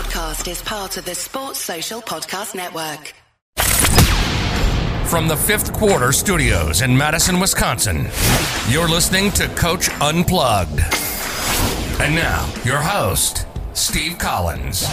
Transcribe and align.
podcast 0.00 0.50
is 0.50 0.62
part 0.62 0.96
of 0.96 1.04
the 1.04 1.14
Sports 1.14 1.58
Social 1.58 2.00
Podcast 2.00 2.54
Network. 2.54 3.12
From 5.10 5.28
the 5.28 5.36
fifth 5.36 5.74
quarter 5.74 6.10
studios 6.12 6.80
in 6.80 6.96
Madison, 6.96 7.38
Wisconsin, 7.38 8.08
you're 8.70 8.88
listening 8.88 9.30
to 9.32 9.46
Coach 9.48 9.90
Unplugged. 10.00 10.80
And 12.00 12.14
now, 12.14 12.50
your 12.64 12.78
host, 12.78 13.46
Steve 13.74 14.16
Collins. 14.16 14.86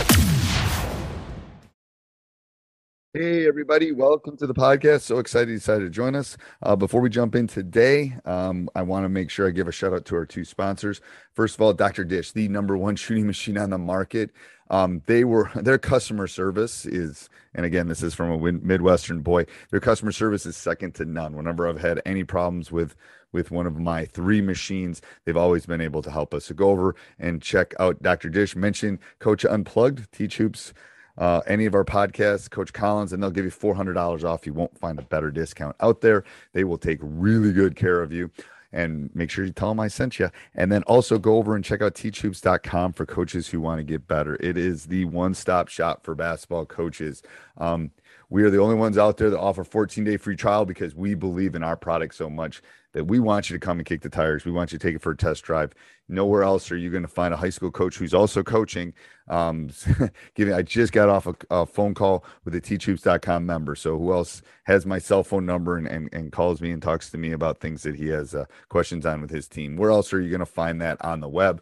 Hey, 3.19 3.47
everybody, 3.47 3.91
welcome 3.91 4.37
to 4.37 4.45
the 4.45 4.53
podcast. 4.53 5.01
So 5.01 5.17
excited 5.17 5.49
you 5.49 5.55
decided 5.55 5.85
to 5.85 5.89
join 5.89 6.13
us. 6.13 6.37
Uh, 6.61 6.75
before 6.75 7.01
we 7.01 7.09
jump 7.09 7.33
in 7.33 7.47
today, 7.47 8.15
um, 8.25 8.69
I 8.75 8.83
want 8.83 9.05
to 9.05 9.09
make 9.09 9.31
sure 9.31 9.47
I 9.47 9.49
give 9.49 9.67
a 9.67 9.71
shout 9.71 9.91
out 9.91 10.05
to 10.05 10.15
our 10.17 10.25
two 10.27 10.45
sponsors. 10.45 11.01
First 11.33 11.55
of 11.55 11.61
all, 11.61 11.73
Dr. 11.73 12.03
Dish, 12.03 12.31
the 12.31 12.47
number 12.47 12.77
one 12.77 12.95
shooting 12.95 13.25
machine 13.25 13.57
on 13.57 13.71
the 13.71 13.79
market. 13.79 14.29
Um, 14.69 15.01
they 15.07 15.23
were 15.23 15.49
their 15.55 15.79
customer 15.79 16.27
service 16.27 16.85
is, 16.85 17.27
and 17.55 17.65
again, 17.65 17.87
this 17.87 18.03
is 18.03 18.13
from 18.13 18.29
a 18.29 18.51
Midwestern 18.51 19.21
boy. 19.21 19.47
Their 19.71 19.79
customer 19.79 20.11
service 20.11 20.45
is 20.45 20.55
second 20.55 20.93
to 20.93 21.05
none. 21.05 21.35
Whenever 21.35 21.67
I've 21.67 21.81
had 21.81 21.99
any 22.05 22.23
problems 22.23 22.71
with 22.71 22.95
with 23.31 23.49
one 23.49 23.65
of 23.65 23.79
my 23.79 24.05
three 24.05 24.41
machines, 24.41 25.01
they've 25.25 25.35
always 25.35 25.65
been 25.65 25.81
able 25.81 26.03
to 26.03 26.11
help 26.11 26.35
us. 26.35 26.45
So 26.45 26.53
go 26.53 26.69
over 26.69 26.93
and 27.17 27.41
check 27.41 27.73
out 27.79 28.03
Dr. 28.03 28.29
Dish. 28.29 28.55
Mention 28.55 28.99
Coach 29.17 29.43
Unplugged, 29.43 30.11
Teach 30.11 30.37
Hoops 30.37 30.71
uh, 31.17 31.41
any 31.47 31.65
of 31.65 31.75
our 31.75 31.85
podcasts, 31.85 32.49
Coach 32.49 32.73
Collins, 32.73 33.13
and 33.13 33.21
they'll 33.21 33.31
give 33.31 33.45
you 33.45 33.51
$400 33.51 34.23
off. 34.23 34.45
You 34.45 34.53
won't 34.53 34.77
find 34.77 34.99
a 34.99 35.03
better 35.03 35.31
discount 35.31 35.75
out 35.79 36.01
there. 36.01 36.23
They 36.53 36.63
will 36.63 36.77
take 36.77 36.99
really 37.01 37.51
good 37.51 37.75
care 37.75 38.01
of 38.01 38.11
you. 38.11 38.31
And 38.73 39.09
make 39.15 39.31
sure 39.31 39.45
you 39.45 39.51
tell 39.51 39.69
them 39.69 39.79
I 39.79 39.87
sent 39.87 40.19
you. 40.19 40.29
And 40.53 40.71
then 40.71 40.83
also 40.83 41.17
go 41.17 41.37
over 41.37 41.55
and 41.55 41.63
check 41.63 41.81
out 41.81 41.95
teachhoops.com 41.95 42.93
for 42.93 43.05
coaches 43.05 43.47
who 43.47 43.61
want 43.61 43.79
to 43.79 43.83
get 43.83 44.07
better. 44.07 44.35
It 44.41 44.57
is 44.57 44.85
the 44.85 45.05
one 45.05 45.33
stop 45.33 45.69
shop 45.69 46.03
for 46.03 46.15
basketball 46.15 46.65
coaches. 46.65 47.23
Um, 47.57 47.91
we 48.29 48.43
are 48.43 48.49
the 48.49 48.59
only 48.59 48.75
ones 48.75 48.97
out 48.97 49.17
there 49.17 49.29
that 49.29 49.39
offer 49.39 49.63
14 49.63 50.03
day 50.03 50.17
free 50.17 50.35
trial 50.35 50.65
because 50.65 50.93
we 50.93 51.13
believe 51.13 51.55
in 51.55 51.63
our 51.63 51.77
product 51.77 52.15
so 52.15 52.29
much 52.29 52.61
that 52.97 53.05
we 53.05 53.19
want 53.19 53.47
you 53.47 53.55
to 53.55 53.59
come 53.59 53.77
and 53.77 53.85
kick 53.85 54.01
the 54.01 54.09
tires. 54.09 54.43
We 54.43 54.51
want 54.51 54.71
you 54.71 54.79
to 54.79 54.83
take 54.87 54.95
it 54.95 55.03
for 55.03 55.11
a 55.11 55.15
test 55.15 55.43
drive. 55.43 55.71
Nowhere 56.09 56.41
else 56.41 56.71
are 56.71 56.77
you 56.77 56.89
going 56.89 57.03
to 57.03 57.07
find 57.07 57.31
a 57.31 57.37
high 57.37 57.51
school 57.51 57.69
coach 57.69 57.95
who's 57.95 58.13
also 58.15 58.41
coaching. 58.41 58.91
Um, 59.27 59.69
giving, 60.33 60.55
I 60.55 60.63
just 60.63 60.93
got 60.93 61.07
off 61.07 61.27
a, 61.27 61.35
a, 61.51 61.65
phone 61.67 61.93
call 61.93 62.25
with 62.43 62.55
a 62.55 62.59
teachhoops.com 62.61 63.45
member. 63.45 63.75
So 63.75 63.99
who 63.99 64.11
else 64.11 64.41
has 64.63 64.87
my 64.87 64.97
cell 64.97 65.23
phone 65.23 65.45
number 65.45 65.77
and, 65.77 65.85
and, 65.85 66.09
and 66.11 66.31
calls 66.31 66.59
me 66.59 66.71
and 66.71 66.81
talks 66.81 67.11
to 67.11 67.19
me 67.19 67.33
about 67.33 67.59
things 67.59 67.83
that 67.83 67.95
he 67.95 68.07
has 68.07 68.33
uh, 68.33 68.45
questions 68.69 69.05
on 69.05 69.21
with 69.21 69.29
his 69.29 69.47
team? 69.47 69.77
Where 69.77 69.91
else 69.91 70.11
are 70.11 70.19
you 70.19 70.31
going 70.31 70.39
to 70.39 70.47
find 70.47 70.81
that 70.81 70.97
on 71.05 71.19
the 71.19 71.29
web? 71.29 71.61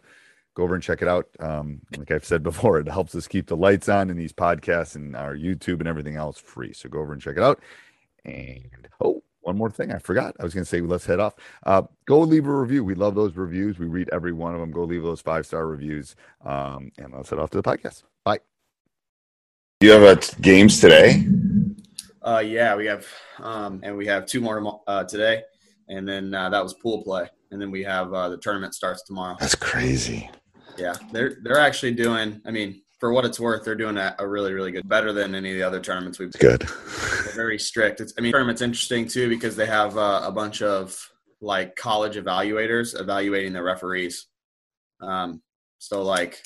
Go 0.54 0.62
over 0.62 0.74
and 0.74 0.82
check 0.82 1.02
it 1.02 1.08
out. 1.08 1.28
Um, 1.38 1.82
like 1.98 2.10
I've 2.10 2.24
said 2.24 2.42
before, 2.42 2.78
it 2.80 2.88
helps 2.88 3.14
us 3.14 3.28
keep 3.28 3.48
the 3.48 3.58
lights 3.58 3.90
on 3.90 4.08
in 4.08 4.16
these 4.16 4.32
podcasts 4.32 4.96
and 4.96 5.14
our 5.14 5.36
YouTube 5.36 5.80
and 5.80 5.88
everything 5.88 6.16
else 6.16 6.38
free. 6.38 6.72
So 6.72 6.88
go 6.88 7.00
over 7.00 7.12
and 7.12 7.20
check 7.20 7.36
it 7.36 7.42
out. 7.42 7.60
And 8.24 8.88
oh, 9.02 9.22
one 9.46 9.56
more 9.56 9.70
thing 9.70 9.92
I 9.92 9.98
forgot. 9.98 10.34
I 10.40 10.44
was 10.44 10.52
going 10.52 10.64
to 10.64 10.68
say, 10.68 10.80
let's 10.80 11.06
head 11.06 11.20
off. 11.20 11.34
Uh, 11.64 11.82
go 12.04 12.20
leave 12.20 12.46
a 12.46 12.52
review. 12.52 12.82
We 12.82 12.94
love 12.94 13.14
those 13.14 13.36
reviews. 13.36 13.78
We 13.78 13.86
read 13.86 14.10
every 14.12 14.32
one 14.32 14.54
of 14.54 14.60
them. 14.60 14.72
Go 14.72 14.82
leave 14.82 15.04
those 15.04 15.20
five 15.20 15.46
star 15.46 15.66
reviews. 15.66 16.16
Um, 16.44 16.90
and 16.98 17.14
let's 17.14 17.30
head 17.30 17.38
off 17.38 17.50
to 17.50 17.62
the 17.62 17.62
podcast. 17.62 18.02
Bye. 18.24 18.40
You 19.80 19.92
have 19.92 20.02
uh, 20.02 20.20
games 20.40 20.80
today? 20.80 21.24
Uh, 22.22 22.40
yeah, 22.40 22.74
we 22.74 22.86
have, 22.86 23.06
um, 23.38 23.80
and 23.84 23.96
we 23.96 24.04
have 24.06 24.26
two 24.26 24.40
more 24.40 24.82
uh, 24.88 25.04
today, 25.04 25.42
and 25.88 26.08
then 26.08 26.34
uh, 26.34 26.48
that 26.50 26.60
was 26.60 26.74
pool 26.74 27.04
play, 27.04 27.28
and 27.52 27.62
then 27.62 27.70
we 27.70 27.84
have 27.84 28.12
uh, 28.12 28.28
the 28.28 28.36
tournament 28.38 28.74
starts 28.74 29.04
tomorrow. 29.04 29.36
That's 29.38 29.54
crazy. 29.54 30.28
Yeah, 30.76 30.94
they're 31.12 31.36
they're 31.44 31.60
actually 31.60 31.94
doing. 31.94 32.40
I 32.44 32.50
mean, 32.50 32.82
for 32.98 33.12
what 33.12 33.24
it's 33.24 33.38
worth, 33.38 33.64
they're 33.64 33.74
doing 33.74 33.98
a, 33.98 34.14
a, 34.18 34.26
really, 34.26 34.52
really 34.52 34.72
good, 34.72 34.88
better 34.88 35.12
than 35.12 35.34
any 35.34 35.50
of 35.52 35.56
the 35.56 35.62
other 35.62 35.80
tournaments 35.80 36.18
we've. 36.18 36.32
Good. 36.32 36.62
They're 36.62 37.34
very 37.34 37.58
strict. 37.58 38.00
It's, 38.00 38.14
I 38.18 38.22
mean, 38.22 38.32
tournament's 38.32 38.62
interesting 38.62 39.06
too 39.06 39.28
because 39.28 39.56
they 39.56 39.66
have 39.66 39.96
uh, 39.98 40.22
a 40.24 40.32
bunch 40.32 40.62
of 40.62 40.98
like 41.40 41.76
college 41.76 42.16
evaluators 42.16 42.98
evaluating 42.98 43.52
the 43.52 43.62
referees. 43.62 44.26
Um, 45.00 45.42
so 45.78 46.02
like, 46.02 46.42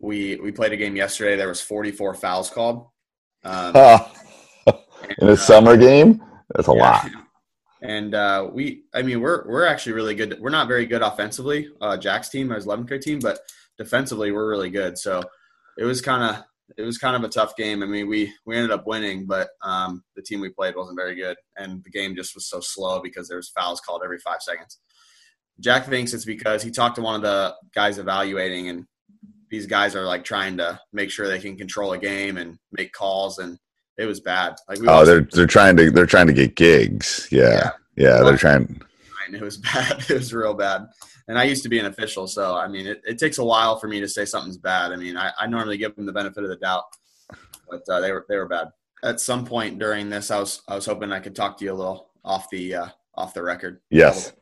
we 0.00 0.36
we 0.36 0.52
played 0.52 0.72
a 0.72 0.76
game 0.76 0.94
yesterday. 0.94 1.36
There 1.36 1.48
was 1.48 1.60
44 1.60 2.14
fouls 2.14 2.50
called. 2.50 2.86
Um, 3.44 3.74
In 5.18 5.28
a 5.28 5.32
uh, 5.32 5.36
summer 5.36 5.76
game, 5.76 6.22
that's 6.54 6.68
a 6.68 6.74
yeah. 6.74 6.82
lot. 6.82 7.10
And 7.82 8.14
uh, 8.14 8.48
we, 8.52 8.84
I 8.94 9.02
mean, 9.02 9.20
we're 9.20 9.46
we're 9.46 9.66
actually 9.66 9.92
really 9.92 10.14
good. 10.14 10.38
We're 10.40 10.50
not 10.50 10.68
very 10.68 10.86
good 10.86 11.02
offensively. 11.02 11.68
Uh, 11.80 11.96
Jack's 11.96 12.28
team, 12.28 12.50
our 12.50 12.58
11th 12.58 12.88
grade 12.88 13.02
team, 13.02 13.18
but 13.20 13.38
defensively 13.78 14.32
we're 14.32 14.48
really 14.48 14.70
good. 14.70 14.98
So 14.98 15.22
it 15.78 15.84
was 15.84 16.00
kind 16.00 16.22
of 16.22 16.44
it 16.76 16.82
was 16.82 16.98
kind 16.98 17.16
of 17.16 17.22
a 17.22 17.32
tough 17.32 17.56
game. 17.56 17.82
I 17.82 17.86
mean, 17.86 18.08
we 18.08 18.32
we 18.44 18.56
ended 18.56 18.72
up 18.72 18.86
winning, 18.86 19.26
but 19.26 19.48
um, 19.62 20.02
the 20.16 20.22
team 20.22 20.40
we 20.40 20.48
played 20.48 20.74
wasn't 20.76 20.98
very 20.98 21.14
good, 21.14 21.36
and 21.56 21.82
the 21.84 21.90
game 21.90 22.16
just 22.16 22.34
was 22.34 22.48
so 22.48 22.60
slow 22.60 23.00
because 23.00 23.28
there 23.28 23.36
was 23.36 23.50
fouls 23.50 23.80
called 23.80 24.02
every 24.04 24.18
five 24.18 24.40
seconds. 24.40 24.78
Jack 25.60 25.86
thinks 25.86 26.12
it's 26.12 26.24
because 26.24 26.62
he 26.62 26.70
talked 26.70 26.96
to 26.96 27.02
one 27.02 27.14
of 27.14 27.22
the 27.22 27.54
guys 27.74 27.98
evaluating, 27.98 28.68
and 28.68 28.84
these 29.50 29.66
guys 29.66 29.94
are 29.94 30.04
like 30.04 30.24
trying 30.24 30.56
to 30.56 30.78
make 30.92 31.10
sure 31.10 31.28
they 31.28 31.38
can 31.38 31.56
control 31.56 31.92
a 31.92 31.98
game 31.98 32.36
and 32.36 32.58
make 32.72 32.92
calls, 32.92 33.38
and 33.38 33.58
it 33.96 34.06
was 34.06 34.20
bad. 34.20 34.56
Like 34.68 34.78
oh, 34.86 35.04
they're 35.04 35.28
they're 35.32 35.46
trying 35.46 35.76
to 35.76 35.90
they're 35.90 36.06
trying 36.06 36.26
to 36.26 36.32
get 36.32 36.56
gigs. 36.56 37.28
Yeah, 37.30 37.42
yeah, 37.96 38.18
yeah 38.18 38.22
they're 38.22 38.36
trying. 38.36 38.82
It 39.32 39.40
was 39.40 39.56
bad. 39.56 40.04
It 40.10 40.14
was 40.14 40.32
real 40.32 40.54
bad 40.54 40.86
and 41.28 41.38
I 41.38 41.44
used 41.44 41.62
to 41.64 41.68
be 41.68 41.78
an 41.78 41.86
official, 41.86 42.26
so 42.26 42.56
I 42.56 42.68
mean, 42.68 42.86
it, 42.86 43.02
it 43.04 43.18
takes 43.18 43.38
a 43.38 43.44
while 43.44 43.78
for 43.78 43.88
me 43.88 44.00
to 44.00 44.08
say 44.08 44.24
something's 44.24 44.58
bad. 44.58 44.92
I 44.92 44.96
mean, 44.96 45.16
I, 45.16 45.32
I 45.38 45.46
normally 45.46 45.76
give 45.76 45.96
them 45.96 46.06
the 46.06 46.12
benefit 46.12 46.44
of 46.44 46.50
the 46.50 46.56
doubt, 46.56 46.84
but 47.68 47.82
uh, 47.88 48.00
they 48.00 48.12
were 48.12 48.24
they 48.28 48.36
were 48.36 48.46
bad. 48.46 48.68
At 49.02 49.20
some 49.20 49.44
point 49.44 49.78
during 49.78 50.08
this, 50.08 50.30
I 50.30 50.38
was 50.38 50.62
I 50.68 50.74
was 50.74 50.86
hoping 50.86 51.12
I 51.12 51.20
could 51.20 51.34
talk 51.34 51.58
to 51.58 51.64
you 51.64 51.72
a 51.72 51.74
little 51.74 52.10
off 52.24 52.48
the 52.50 52.74
uh, 52.74 52.88
off 53.14 53.34
the 53.34 53.42
record. 53.42 53.80
Yes, 53.90 54.32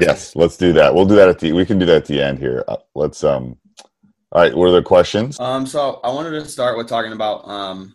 yes, 0.00 0.34
let's 0.34 0.56
do 0.56 0.72
that. 0.72 0.94
We'll 0.94 1.06
do 1.06 1.16
that 1.16 1.28
at 1.28 1.38
the 1.38 1.52
we 1.52 1.64
can 1.64 1.78
do 1.78 1.86
that 1.86 1.96
at 1.96 2.06
the 2.06 2.20
end 2.20 2.38
here. 2.38 2.64
Uh, 2.68 2.76
let's 2.94 3.22
um. 3.24 3.56
All 4.32 4.40
right, 4.40 4.56
what 4.56 4.68
are 4.68 4.72
the 4.72 4.82
questions? 4.82 5.38
Um, 5.38 5.66
so 5.66 6.00
I 6.02 6.10
wanted 6.10 6.30
to 6.30 6.46
start 6.46 6.78
with 6.78 6.88
talking 6.88 7.12
about 7.12 7.46
um, 7.46 7.94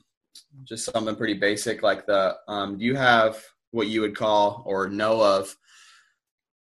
just 0.66 0.86
something 0.86 1.16
pretty 1.16 1.34
basic, 1.34 1.82
like 1.82 2.06
the 2.06 2.38
um, 2.48 2.78
do 2.78 2.86
you 2.86 2.96
have 2.96 3.44
what 3.72 3.88
you 3.88 4.02
would 4.02 4.16
call 4.16 4.64
or 4.68 4.88
know 4.88 5.20
of 5.20 5.56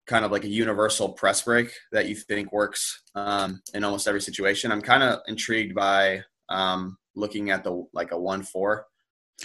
kind 0.06 0.26
of 0.26 0.32
like 0.32 0.44
a 0.44 0.50
universal 0.50 1.10
press 1.10 1.42
break 1.42 1.72
that 1.92 2.08
you 2.08 2.16
think 2.16 2.52
works 2.52 3.02
um, 3.16 3.62
in 3.74 3.84
almost 3.84 4.08
every 4.08 4.22
situation. 4.22 4.72
I'm 4.72 4.82
kind 4.82 5.04
of 5.04 5.20
intrigued 5.28 5.76
by 5.76 6.22
um, 6.50 6.98
looking 7.16 7.50
at 7.50 7.64
the 7.64 7.86
like 7.94 8.12
a 8.12 8.20
one 8.20 8.44
four, 8.44 8.86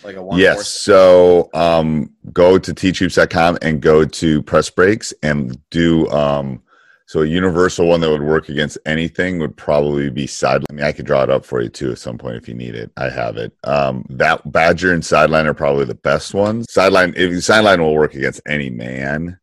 like 0.05 0.17
a 0.17 0.23
one. 0.23 0.39
Yes. 0.39 0.57
Four. 0.57 0.65
So 0.65 1.51
um, 1.55 2.11
go 2.33 2.59
to 2.59 2.75
teachhoops.com 2.75 3.59
and 3.63 3.81
go 3.81 4.05
to 4.05 4.43
press 4.43 4.71
breaks 4.71 5.13
and 5.23 5.59
do. 5.71 6.09
Um, 6.11 6.63
so 7.07 7.23
a 7.23 7.27
universal 7.27 7.89
one 7.89 8.01
that 8.03 8.11
would 8.11 8.23
work 8.23 8.51
against 8.51 8.79
anything 8.87 9.41
would 9.41 9.57
probably 9.57 10.11
be 10.11 10.29
sideline. 10.29 10.67
I 10.71 10.73
mean, 10.75 10.85
I 10.85 10.93
could 10.93 11.07
draw 11.07 11.25
it 11.25 11.31
up 11.31 11.45
for 11.45 11.61
you 11.61 11.69
too 11.69 11.91
at 11.91 11.99
some 11.99 12.17
point 12.17 12.37
if 12.37 12.49
you 12.49 12.55
need 12.55 12.77
it. 12.77 12.93
I 12.97 13.09
have 13.09 13.37
it. 13.37 13.53
Um, 13.65 14.05
that 14.11 14.53
Badger 14.53 14.93
and 14.93 15.05
sideline 15.05 15.49
are 15.49 15.55
probably 15.55 15.87
the 15.87 15.97
best 15.97 16.35
ones. 16.35 16.73
Sideline, 16.73 17.15
if 17.17 17.43
sideline 17.43 17.83
will 17.83 17.97
work 17.97 18.15
against 18.15 18.41
any 18.47 18.71
man. 18.71 19.40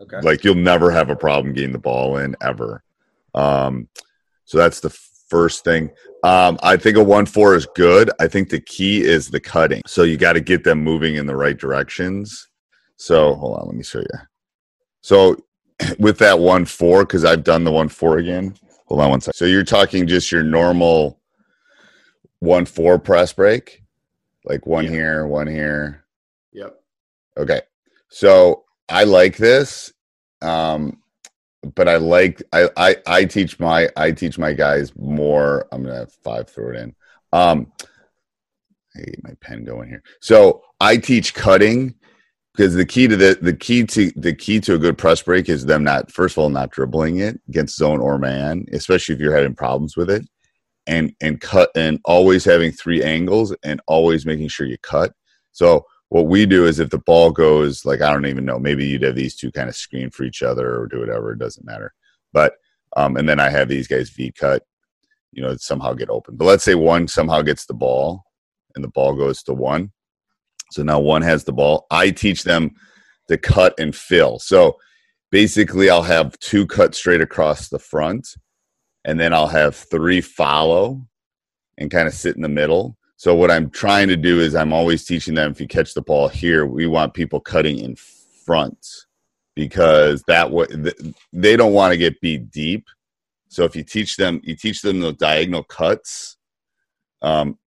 Okay. 0.00 0.20
Like 0.20 0.44
you'll 0.44 0.54
never 0.54 0.90
have 0.90 1.10
a 1.10 1.16
problem 1.16 1.54
getting 1.54 1.72
the 1.72 1.78
ball 1.78 2.18
in 2.18 2.36
ever. 2.40 2.82
Um, 3.34 3.88
so 4.44 4.58
that's 4.58 4.80
the 4.80 4.90
first 5.28 5.64
thing. 5.64 5.90
Um, 6.22 6.58
I 6.62 6.76
think 6.76 6.96
a 6.96 7.04
one 7.04 7.26
four 7.26 7.54
is 7.54 7.66
good. 7.74 8.10
I 8.20 8.28
think 8.28 8.48
the 8.48 8.60
key 8.60 9.02
is 9.02 9.28
the 9.28 9.40
cutting. 9.40 9.82
So 9.86 10.02
you 10.02 10.16
got 10.16 10.34
to 10.34 10.40
get 10.40 10.64
them 10.64 10.82
moving 10.82 11.16
in 11.16 11.26
the 11.26 11.36
right 11.36 11.56
directions. 11.56 12.48
So 12.96 13.34
hold 13.34 13.58
on, 13.58 13.66
let 13.66 13.76
me 13.76 13.82
show 13.82 14.00
you. 14.00 14.18
So 15.00 15.36
with 15.98 16.18
that 16.18 16.38
one 16.38 16.64
four, 16.64 17.04
because 17.04 17.24
I've 17.24 17.44
done 17.44 17.64
the 17.64 17.72
one 17.72 17.88
four 17.88 18.18
again. 18.18 18.54
Hold 18.86 19.00
on 19.00 19.10
one 19.10 19.20
second. 19.20 19.36
So 19.36 19.44
you're 19.46 19.64
talking 19.64 20.06
just 20.06 20.30
your 20.30 20.42
normal 20.42 21.20
one 22.38 22.66
four 22.66 22.98
press 22.98 23.32
break, 23.32 23.82
like 24.44 24.66
one 24.66 24.86
here, 24.86 25.26
one 25.26 25.46
here. 25.46 26.04
Yep. 26.52 26.80
Okay. 27.38 27.60
So 28.08 28.64
I 28.88 29.04
like 29.04 29.36
this, 29.36 29.92
um, 30.42 31.02
but 31.74 31.88
I 31.88 31.96
like 31.96 32.42
I, 32.52 32.68
I 32.76 32.96
I 33.06 33.24
teach 33.24 33.58
my 33.58 33.88
I 33.96 34.12
teach 34.12 34.38
my 34.38 34.52
guys 34.52 34.92
more. 34.96 35.66
I'm 35.72 35.82
gonna 35.82 35.96
have 35.96 36.12
five 36.24 36.48
throw 36.48 36.70
it 36.70 36.76
in. 36.76 36.94
Um, 37.32 37.72
I 38.96 39.00
get 39.00 39.24
my 39.24 39.34
pen 39.40 39.64
going 39.64 39.88
here. 39.88 40.02
So 40.20 40.62
I 40.80 40.96
teach 40.96 41.34
cutting 41.34 41.94
because 42.54 42.74
the 42.74 42.86
key 42.86 43.08
to 43.08 43.16
the 43.16 43.38
the 43.40 43.52
key 43.52 43.84
to 43.84 44.10
the 44.16 44.34
key 44.34 44.60
to 44.60 44.74
a 44.74 44.78
good 44.78 44.96
press 44.96 45.22
break 45.22 45.48
is 45.48 45.66
them 45.66 45.84
not 45.84 46.10
first 46.10 46.34
of 46.34 46.38
all 46.38 46.48
not 46.48 46.70
dribbling 46.70 47.18
it 47.18 47.40
against 47.48 47.76
zone 47.76 48.00
or 48.00 48.18
man, 48.18 48.64
especially 48.72 49.14
if 49.14 49.20
you're 49.20 49.36
having 49.36 49.54
problems 49.54 49.96
with 49.96 50.10
it, 50.10 50.26
and 50.86 51.12
and 51.20 51.40
cut 51.40 51.70
and 51.74 52.00
always 52.04 52.44
having 52.44 52.72
three 52.72 53.02
angles 53.02 53.54
and 53.62 53.80
always 53.86 54.24
making 54.24 54.48
sure 54.48 54.66
you 54.66 54.78
cut. 54.82 55.12
So 55.52 55.84
what 56.08 56.26
we 56.26 56.46
do 56.46 56.66
is 56.66 56.78
if 56.78 56.90
the 56.90 56.98
ball 56.98 57.30
goes 57.30 57.84
like 57.84 58.00
I 58.00 58.12
don't 58.12 58.26
even 58.26 58.44
know, 58.44 58.58
maybe 58.58 58.86
you'd 58.86 59.02
have 59.02 59.16
these 59.16 59.34
two 59.34 59.50
kind 59.50 59.68
of 59.68 59.76
screen 59.76 60.10
for 60.10 60.24
each 60.24 60.42
other 60.42 60.80
or 60.80 60.86
do 60.86 61.00
whatever, 61.00 61.32
it 61.32 61.38
doesn't 61.38 61.66
matter. 61.66 61.92
But 62.32 62.54
um, 62.96 63.16
and 63.16 63.28
then 63.28 63.40
I 63.40 63.50
have 63.50 63.68
these 63.68 63.88
guys 63.88 64.10
V 64.10 64.32
cut, 64.32 64.62
you 65.32 65.42
know 65.42 65.56
somehow 65.56 65.92
get 65.92 66.10
open. 66.10 66.36
But 66.36 66.46
let's 66.46 66.64
say 66.64 66.74
one 66.74 67.08
somehow 67.08 67.42
gets 67.42 67.66
the 67.66 67.74
ball, 67.74 68.24
and 68.74 68.82
the 68.82 68.88
ball 68.88 69.14
goes 69.14 69.42
to 69.44 69.54
one. 69.54 69.92
So 70.72 70.82
now 70.82 70.98
one 70.98 71.22
has 71.22 71.44
the 71.44 71.52
ball. 71.52 71.86
I 71.90 72.10
teach 72.10 72.42
them 72.42 72.72
to 73.28 73.36
cut 73.36 73.74
and 73.78 73.94
fill. 73.94 74.38
So 74.38 74.76
basically, 75.30 75.90
I'll 75.90 76.02
have 76.02 76.38
two 76.38 76.66
cut 76.66 76.94
straight 76.94 77.20
across 77.20 77.68
the 77.68 77.78
front, 77.78 78.28
and 79.04 79.20
then 79.20 79.32
I'll 79.32 79.46
have 79.48 79.76
three 79.76 80.20
follow 80.20 81.06
and 81.78 81.90
kind 81.90 82.08
of 82.08 82.14
sit 82.14 82.36
in 82.36 82.42
the 82.42 82.48
middle. 82.48 82.95
So 83.16 83.34
what 83.34 83.50
I'm 83.50 83.70
trying 83.70 84.08
to 84.08 84.16
do 84.16 84.40
is 84.40 84.54
I'm 84.54 84.72
always 84.72 85.04
teaching 85.04 85.34
them 85.34 85.50
if 85.50 85.60
you 85.60 85.66
catch 85.66 85.94
the 85.94 86.02
ball 86.02 86.28
here, 86.28 86.66
we 86.66 86.86
want 86.86 87.14
people 87.14 87.40
cutting 87.40 87.78
in 87.78 87.96
front 87.96 88.78
because 89.54 90.22
that 90.28 90.50
way 90.50 90.66
they 91.32 91.56
don't 91.56 91.72
want 91.72 91.92
to 91.92 91.96
get 91.96 92.20
beat 92.20 92.50
deep. 92.50 92.86
So 93.48 93.64
if 93.64 93.74
you 93.74 93.82
teach 93.82 94.16
them, 94.16 94.40
you 94.44 94.54
teach 94.54 94.82
them 94.82 95.00
the 95.00 95.14
diagonal 95.14 95.62
cuts, 95.62 96.36
um, 97.22 97.58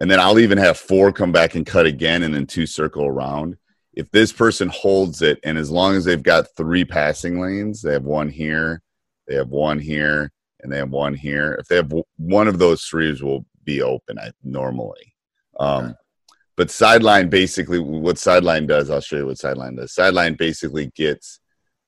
and 0.00 0.10
then 0.10 0.18
I'll 0.18 0.38
even 0.38 0.58
have 0.58 0.78
four 0.78 1.12
come 1.12 1.32
back 1.32 1.54
and 1.54 1.66
cut 1.66 1.86
again, 1.86 2.22
and 2.22 2.34
then 2.34 2.46
two 2.46 2.66
circle 2.66 3.04
around. 3.04 3.56
If 3.92 4.10
this 4.10 4.32
person 4.32 4.68
holds 4.68 5.22
it, 5.22 5.38
and 5.44 5.58
as 5.58 5.70
long 5.70 5.94
as 5.94 6.04
they've 6.04 6.22
got 6.22 6.48
three 6.56 6.84
passing 6.84 7.40
lanes, 7.40 7.82
they 7.82 7.92
have 7.92 8.04
one 8.04 8.28
here, 8.28 8.80
they 9.28 9.34
have 9.34 9.50
one 9.50 9.78
here, 9.78 10.32
and 10.60 10.72
they 10.72 10.78
have 10.78 10.90
one 10.90 11.14
here. 11.14 11.52
If 11.60 11.66
they 11.66 11.76
have 11.76 11.92
one 12.16 12.48
of 12.48 12.58
those 12.58 12.82
threes, 12.84 13.22
will 13.22 13.44
be 13.64 13.82
open 13.82 14.18
I, 14.18 14.32
normally. 14.42 15.14
Um, 15.58 15.94
but 16.56 16.70
sideline 16.70 17.28
basically, 17.28 17.78
what 17.80 18.18
sideline 18.18 18.66
does, 18.66 18.90
I'll 18.90 19.00
show 19.00 19.16
you 19.16 19.26
what 19.26 19.38
sideline 19.38 19.76
does. 19.76 19.92
Sideline 19.92 20.34
basically 20.34 20.92
gets, 20.94 21.40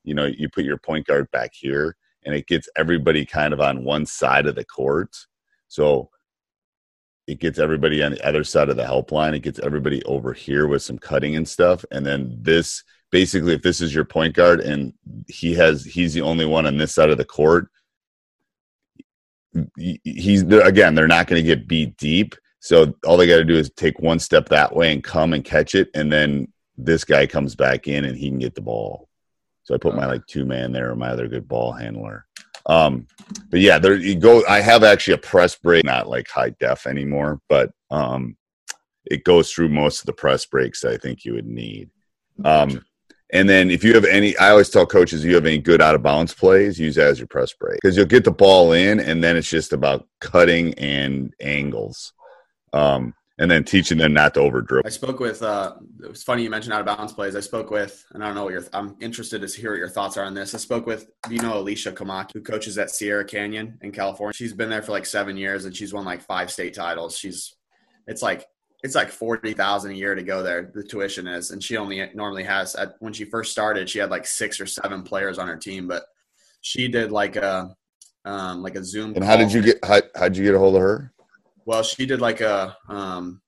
you 0.03 0.15
know, 0.15 0.25
you 0.25 0.49
put 0.49 0.65
your 0.65 0.79
point 0.79 1.07
guard 1.07 1.31
back 1.31 1.53
here, 1.55 1.97
and 2.25 2.35
it 2.35 2.47
gets 2.49 2.69
everybody 2.77 3.25
kind 3.25 3.55
of 3.55 3.61
on 3.61 3.85
one 3.85 4.07
side 4.07 4.47
of 4.47 4.57
the 4.57 4.65
court. 4.65 5.17
So 5.69 6.11
it 7.27 7.41
gets 7.41 7.59
everybody 7.59 8.03
on 8.03 8.13
the 8.13 8.27
other 8.27 8.45
side 8.45 8.69
of 8.69 8.77
the 8.77 8.85
helpline. 8.85 9.35
It 9.35 9.41
gets 9.41 9.61
everybody 9.61 10.03
over 10.05 10.33
here 10.33 10.67
with 10.67 10.83
some 10.83 10.99
cutting 10.99 11.37
and 11.37 11.49
stuff. 11.49 11.85
And 11.91 12.05
then 12.05 12.37
this 12.41 12.83
basically, 13.11 13.55
if 13.55 13.63
this 13.63 13.81
is 13.81 13.95
your 13.95 14.05
point 14.05 14.35
guard 14.35 14.61
and 14.61 14.93
he 15.29 15.55
has, 15.55 15.85
he's 15.85 16.15
the 16.15 16.23
only 16.23 16.45
one 16.45 16.67
on 16.67 16.77
this 16.77 16.95
side 16.95 17.11
of 17.11 17.19
the 17.19 17.25
court, 17.25 17.69
he's 19.77 20.43
again 20.43 20.95
they're 20.95 21.07
not 21.07 21.27
going 21.27 21.43
to 21.43 21.47
get 21.47 21.69
beat 21.69 21.97
deep. 21.97 22.35
So 22.61 22.95
all 23.05 23.17
they 23.17 23.27
got 23.27 23.37
to 23.37 23.45
do 23.45 23.57
is 23.57 23.71
take 23.71 24.01
one 24.01 24.19
step 24.19 24.49
that 24.49 24.75
way 24.75 24.93
and 24.93 25.03
come 25.03 25.33
and 25.33 25.45
catch 25.45 25.75
it 25.75 25.89
and 25.95 26.13
then 26.13 26.49
this 26.77 27.05
guy 27.05 27.27
comes 27.27 27.55
back 27.55 27.89
in 27.89 28.05
and 28.05 28.17
he 28.17 28.29
can 28.29 28.39
get 28.39 28.55
the 28.55 28.61
ball. 28.61 29.09
So 29.65 29.75
i 29.75 29.79
put 29.79 29.97
my 29.97 30.07
like 30.07 30.27
two 30.27 30.45
man 30.45 30.73
there 30.73 30.95
my 30.95 31.09
other 31.09 31.29
good 31.29 31.49
ball 31.49 31.73
handler. 31.73 32.27
Um 32.67 33.07
but 33.51 33.61
yeah 33.61 33.79
there 33.79 33.95
you 33.95 34.17
go 34.17 34.45
i 34.47 34.61
have 34.61 34.83
actually 34.83 35.15
a 35.15 35.19
press 35.19 35.57
break 35.57 35.85
not 35.85 36.09
like 36.09 36.29
high 36.29 36.51
def 36.59 36.87
anymore 36.87 37.41
but 37.49 37.71
um 37.91 38.37
it 39.05 39.23
goes 39.23 39.53
through 39.53 39.69
most 39.69 40.01
of 40.01 40.07
the 40.07 40.13
press 40.13 40.47
breaks 40.47 40.85
i 40.85 40.97
think 40.97 41.25
you 41.25 41.35
would 41.35 41.47
need. 41.47 41.91
Um 42.45 42.85
and 43.33 43.49
then 43.49 43.71
if 43.71 43.83
you 43.83 43.95
have 43.95 44.05
any, 44.05 44.37
I 44.39 44.51
always 44.51 44.71
tell 44.71 44.87
coaches, 44.87 45.25
if 45.25 45.29
you 45.29 45.35
have 45.35 45.47
any 45.47 45.59
good 45.59 45.83
out 45.83 45.97
of 45.97 46.03
bounds 46.03 46.33
plays, 46.33 46.79
use 46.79 46.95
that 46.95 47.09
as 47.09 47.19
your 47.19 47.27
press 47.27 47.53
break 47.53 47.81
because 47.83 47.97
you'll 47.97 48.07
get 48.07 48.25
the 48.25 48.31
ball 48.31 48.73
in, 48.73 49.01
and 49.01 49.23
then 49.23 49.37
it's 49.37 49.51
just 49.51 49.73
about 49.73 50.07
cutting 50.21 50.75
and 50.75 51.35
angles, 51.41 52.13
um, 52.73 53.13
and 53.39 53.51
then 53.51 53.65
teaching 53.65 53.99
them 53.99 54.13
not 54.13 54.35
to 54.35 54.41
over 54.41 54.63
dribble. 54.63 54.87
I 54.87 54.91
spoke 54.91 55.19
with. 55.19 55.43
Uh, 55.43 55.75
it 56.05 56.09
was 56.09 56.23
funny 56.23 56.45
you 56.45 56.51
mentioned 56.51 56.73
out 56.73 56.81
of 56.81 56.87
bounds 56.87 57.13
plays. 57.13 57.35
I 57.35 57.41
spoke 57.41 57.71
with, 57.73 58.05
and 58.13 58.23
I 58.23 58.29
don't 58.29 58.37
know 58.37 58.45
what 58.45 58.53
your. 58.53 58.63
I'm 58.73 58.95
interested 59.01 59.41
to 59.41 59.61
hear 59.61 59.73
what 59.73 59.79
your 59.79 59.89
thoughts 59.89 60.17
are 60.17 60.25
on 60.25 60.35
this. 60.35 60.55
I 60.55 60.59
spoke 60.59 60.87
with, 60.87 61.11
you 61.29 61.41
know, 61.41 61.59
Alicia 61.59 61.93
Komaki, 61.93 62.31
who 62.35 62.43
coaches 62.43 62.79
at 62.79 62.91
Sierra 62.91 63.25
Canyon 63.25 63.77
in 63.83 63.91
California. 63.91 64.35
She's 64.35 64.53
been 64.53 64.71
there 64.71 64.83
for 64.83 64.93
like 64.93 65.05
seven 65.05 65.37
years, 65.37 65.65
and 65.65 65.75
she's 65.75 65.93
won 65.93 66.05
like 66.05 66.23
five 66.23 66.53
state 66.53 66.75
titles. 66.75 67.19
She's, 67.19 67.57
it's 68.07 68.23
like 68.23 68.47
it's 68.83 68.95
like 68.95 69.11
forty 69.11 69.53
thousand 69.53 69.93
a 69.93 69.95
year 69.95 70.15
to 70.15 70.23
go 70.23 70.43
there. 70.43 70.71
The 70.75 70.83
tuition 70.83 71.27
is, 71.27 71.51
and 71.51 71.63
she 71.63 71.77
only 71.77 72.09
normally 72.15 72.45
has 72.45 72.75
at, 72.75 72.95
when 73.01 73.13
she 73.13 73.25
first 73.25 73.53
started, 73.53 73.89
she 73.89 73.99
had 73.99 74.11
like 74.11 74.27
six 74.27 74.61
or 74.61 74.67
seven 74.67 75.03
players 75.03 75.39
on 75.39 75.49
her 75.49 75.57
team, 75.57 75.89
but 75.89 76.05
she 76.61 76.89
did 76.89 77.13
like 77.13 77.37
a 77.37 77.75
um, 78.25 78.63
like 78.63 78.75
a 78.75 78.85
Zoom. 78.85 79.15
And 79.15 79.25
how 79.25 79.37
did 79.37 79.53
you 79.53 79.63
get 79.63 79.79
how 79.85 80.01
how'd 80.15 80.37
you 80.37 80.45
get 80.45 80.55
a 80.55 80.59
hold 80.59 80.75
of 80.75 80.83
her? 80.83 81.13
Well, 81.65 81.83
she 81.83 82.07
did 82.07 82.21
like 82.21 82.41
a 82.41 82.77
um, 82.89 83.41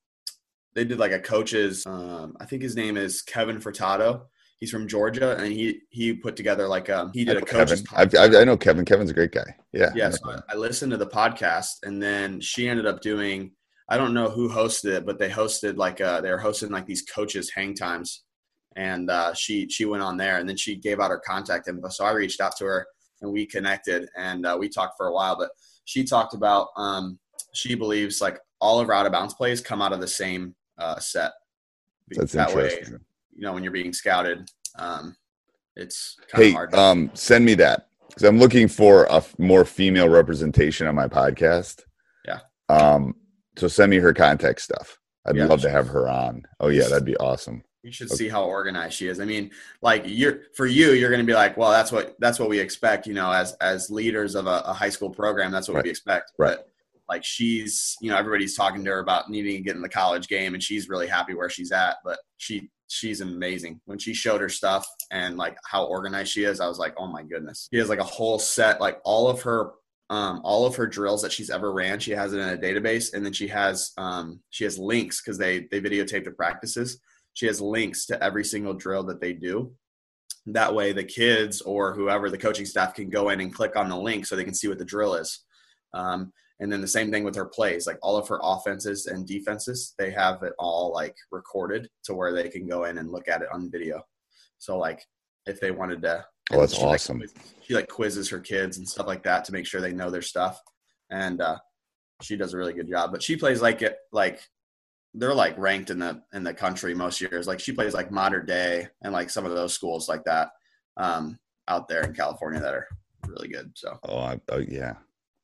they 0.74 0.84
did 0.84 0.98
like 0.98 1.12
a 1.12 1.20
coach's. 1.20 1.84
Um, 1.86 2.36
I 2.40 2.46
think 2.46 2.62
his 2.62 2.76
name 2.76 2.96
is 2.96 3.22
Kevin 3.22 3.58
Furtado. 3.58 4.22
He's 4.58 4.70
from 4.70 4.88
Georgia, 4.88 5.36
and 5.36 5.52
he 5.52 5.80
he 5.90 6.14
put 6.14 6.36
together 6.36 6.66
like 6.66 6.88
um 6.90 7.10
he 7.12 7.24
did 7.24 7.36
a 7.36 7.42
coach's. 7.42 7.84
I, 7.94 8.08
I, 8.18 8.44
know 8.44 8.56
Kevin. 8.56 8.84
Kevin's 8.84 9.10
a 9.10 9.14
great 9.14 9.32
guy. 9.32 9.56
Yeah. 9.72 9.90
Yeah. 9.94 10.10
So 10.10 10.30
I, 10.30 10.40
I 10.50 10.56
listened 10.56 10.90
to 10.92 10.96
the 10.96 11.06
podcast, 11.06 11.70
and 11.82 12.02
then 12.02 12.40
she 12.40 12.68
ended 12.68 12.86
up 12.86 13.00
doing 13.00 13.52
I 13.88 13.96
don't 13.96 14.14
know 14.14 14.28
who 14.28 14.48
hosted 14.48 14.96
it, 14.96 15.06
but 15.06 15.18
they 15.18 15.30
hosted 15.30 15.76
like 15.76 16.00
uh, 16.00 16.20
they 16.20 16.30
were 16.30 16.38
hosting 16.38 16.70
like 16.70 16.86
these 16.86 17.02
coaches 17.02 17.50
hang 17.50 17.74
times, 17.74 18.24
and 18.76 19.10
uh, 19.10 19.32
she 19.32 19.68
she 19.68 19.86
went 19.86 20.02
on 20.02 20.16
there, 20.16 20.38
and 20.38 20.48
then 20.48 20.56
she 20.56 20.76
gave 20.76 21.00
out 21.00 21.10
her 21.10 21.22
contact 21.24 21.68
info. 21.68 21.88
So 21.88 22.04
I 22.04 22.12
reached 22.12 22.40
out 22.40 22.56
to 22.58 22.64
her, 22.66 22.86
and 23.22 23.32
we 23.32 23.46
connected, 23.46 24.08
and 24.16 24.44
uh, 24.44 24.56
we 24.58 24.68
talked 24.68 24.96
for 24.96 25.06
a 25.06 25.12
while. 25.12 25.36
But 25.38 25.50
she 25.84 26.04
talked 26.04 26.34
about 26.34 26.68
um, 26.76 27.18
she 27.54 27.74
believes 27.74 28.20
like 28.20 28.38
all 28.60 28.78
of 28.78 28.88
her 28.88 28.92
out 28.92 29.06
of 29.06 29.12
bounds 29.12 29.34
plays 29.34 29.60
come 29.60 29.80
out 29.80 29.92
of 29.92 30.00
the 30.00 30.08
same 30.08 30.54
uh, 30.76 30.98
set. 30.98 31.32
That's 32.10 32.32
that 32.32 32.50
interesting. 32.50 32.94
Way, 32.94 33.00
you 33.34 33.42
know, 33.42 33.52
when 33.52 33.62
you're 33.62 33.72
being 33.72 33.92
scouted, 33.92 34.50
um, 34.78 35.16
it's 35.76 36.16
kind 36.30 36.44
of 36.44 36.52
hard 36.52 36.74
hey, 36.74 36.78
um, 36.78 37.10
send 37.14 37.44
me 37.44 37.54
that 37.54 37.88
because 38.08 38.24
I'm 38.24 38.38
looking 38.38 38.68
for 38.68 39.04
a 39.04 39.22
more 39.38 39.64
female 39.64 40.08
representation 40.08 40.86
on 40.86 40.94
my 40.94 41.08
podcast. 41.08 41.84
Yeah. 42.26 42.40
Um, 42.68 43.14
so 43.58 43.68
send 43.68 43.90
me 43.90 43.98
her 43.98 44.12
contact 44.12 44.60
stuff. 44.60 44.98
I'd 45.26 45.36
yeah, 45.36 45.46
love 45.46 45.60
to 45.62 45.70
have 45.70 45.88
her 45.88 46.08
on. 46.08 46.42
Oh 46.60 46.68
yeah, 46.68 46.88
that'd 46.88 47.04
be 47.04 47.16
awesome. 47.16 47.62
You 47.82 47.92
should 47.92 48.08
okay. 48.08 48.16
see 48.16 48.28
how 48.28 48.44
organized 48.44 48.94
she 48.94 49.08
is. 49.08 49.20
I 49.20 49.24
mean, 49.24 49.50
like 49.82 50.02
you're 50.06 50.42
for 50.54 50.66
you, 50.66 50.92
you're 50.92 51.10
going 51.10 51.24
to 51.24 51.26
be 51.26 51.34
like, 51.34 51.56
well, 51.56 51.70
that's 51.70 51.92
what 51.92 52.16
that's 52.18 52.38
what 52.38 52.48
we 52.48 52.58
expect. 52.58 53.06
You 53.06 53.14
know, 53.14 53.30
as 53.30 53.54
as 53.60 53.90
leaders 53.90 54.34
of 54.34 54.46
a, 54.46 54.62
a 54.66 54.72
high 54.72 54.88
school 54.88 55.10
program, 55.10 55.52
that's 55.52 55.68
what 55.68 55.76
right. 55.76 55.84
we 55.84 55.90
expect. 55.90 56.32
Right. 56.38 56.56
But 56.56 56.68
like 57.08 57.24
she's, 57.24 57.96
you 58.00 58.10
know, 58.10 58.16
everybody's 58.16 58.56
talking 58.56 58.84
to 58.84 58.90
her 58.90 58.98
about 59.00 59.30
needing 59.30 59.56
to 59.56 59.62
get 59.62 59.76
in 59.76 59.82
the 59.82 59.88
college 59.88 60.28
game, 60.28 60.54
and 60.54 60.62
she's 60.62 60.88
really 60.88 61.06
happy 61.06 61.34
where 61.34 61.50
she's 61.50 61.72
at. 61.72 61.96
But 62.04 62.18
she 62.36 62.70
she's 62.88 63.20
amazing. 63.20 63.80
When 63.84 63.98
she 63.98 64.14
showed 64.14 64.40
her 64.40 64.48
stuff 64.48 64.86
and 65.10 65.36
like 65.36 65.56
how 65.64 65.84
organized 65.84 66.32
she 66.32 66.44
is, 66.44 66.60
I 66.60 66.68
was 66.68 66.78
like, 66.78 66.94
oh 66.98 67.06
my 67.06 67.22
goodness. 67.22 67.68
She 67.72 67.78
has 67.78 67.88
like 67.88 68.00
a 68.00 68.04
whole 68.04 68.38
set, 68.38 68.80
like 68.80 68.98
all 69.04 69.28
of 69.28 69.42
her 69.42 69.72
um, 70.10 70.40
all 70.42 70.66
of 70.66 70.76
her 70.76 70.86
drills 70.86 71.22
that 71.22 71.32
she's 71.32 71.50
ever 71.50 71.72
ran. 71.72 71.98
She 71.98 72.12
has 72.12 72.32
it 72.32 72.40
in 72.40 72.48
a 72.48 72.56
database, 72.56 73.12
and 73.12 73.24
then 73.24 73.32
she 73.32 73.48
has 73.48 73.92
um, 73.98 74.40
she 74.50 74.64
has 74.64 74.78
links 74.78 75.20
because 75.20 75.38
they 75.38 75.68
they 75.70 75.80
videotape 75.80 76.24
the 76.24 76.30
practices. 76.30 77.00
She 77.34 77.46
has 77.46 77.60
links 77.60 78.06
to 78.06 78.22
every 78.22 78.44
single 78.44 78.74
drill 78.74 79.04
that 79.04 79.20
they 79.20 79.32
do. 79.32 79.72
That 80.46 80.74
way, 80.74 80.92
the 80.92 81.04
kids 81.04 81.60
or 81.60 81.94
whoever 81.94 82.30
the 82.30 82.38
coaching 82.38 82.66
staff 82.66 82.94
can 82.94 83.10
go 83.10 83.28
in 83.28 83.40
and 83.40 83.54
click 83.54 83.76
on 83.76 83.88
the 83.88 83.96
link 83.96 84.26
so 84.26 84.34
they 84.34 84.44
can 84.44 84.54
see 84.54 84.68
what 84.68 84.78
the 84.78 84.84
drill 84.84 85.14
is. 85.14 85.44
Um, 85.92 86.32
and 86.60 86.72
then 86.72 86.80
the 86.80 86.88
same 86.88 87.10
thing 87.10 87.22
with 87.22 87.36
her 87.36 87.44
plays, 87.44 87.86
like 87.86 87.98
all 88.02 88.16
of 88.16 88.26
her 88.28 88.40
offenses 88.42 89.06
and 89.06 89.26
defenses, 89.26 89.94
they 89.98 90.10
have 90.10 90.42
it 90.42 90.54
all 90.58 90.92
like 90.92 91.14
recorded 91.30 91.88
to 92.04 92.14
where 92.14 92.32
they 92.32 92.48
can 92.48 92.66
go 92.66 92.84
in 92.84 92.98
and 92.98 93.12
look 93.12 93.28
at 93.28 93.42
it 93.42 93.48
on 93.52 93.70
video. 93.70 94.02
So 94.58 94.76
like 94.76 95.06
if 95.46 95.60
they 95.60 95.70
wanted 95.70 96.02
to 96.02 96.26
Oh, 96.52 96.60
that's 96.60 96.74
she 96.74 96.82
awesome. 96.82 97.20
Like, 97.20 97.30
she 97.62 97.74
like 97.74 97.88
quizzes 97.88 98.28
her 98.30 98.40
kids 98.40 98.78
and 98.78 98.88
stuff 98.88 99.06
like 99.06 99.22
that 99.24 99.44
to 99.44 99.52
make 99.52 99.66
sure 99.66 99.80
they 99.80 99.92
know 99.92 100.10
their 100.10 100.22
stuff, 100.22 100.60
and 101.10 101.40
uh, 101.40 101.58
she 102.22 102.36
does 102.36 102.54
a 102.54 102.56
really 102.56 102.72
good 102.72 102.88
job. 102.88 103.12
But 103.12 103.22
she 103.22 103.36
plays 103.36 103.60
like 103.60 103.82
it 103.82 103.98
like 104.12 104.40
they're 105.14 105.34
like 105.34 105.56
ranked 105.58 105.90
in 105.90 105.98
the 105.98 106.22
in 106.32 106.44
the 106.44 106.54
country 106.54 106.94
most 106.94 107.20
years. 107.20 107.46
Like 107.46 107.60
she 107.60 107.72
plays 107.72 107.94
like 107.94 108.10
Mater 108.10 108.42
Dei 108.42 108.88
and 109.02 109.12
like 109.12 109.30
some 109.30 109.44
of 109.44 109.52
those 109.52 109.74
schools 109.74 110.08
like 110.08 110.24
that 110.24 110.50
um, 110.96 111.38
out 111.68 111.88
there 111.88 112.02
in 112.02 112.14
California 112.14 112.60
that 112.60 112.74
are 112.74 112.88
really 113.26 113.48
good. 113.48 113.72
So 113.74 113.98
oh, 114.04 114.18
I, 114.18 114.40
oh 114.50 114.58
yeah, 114.58 114.94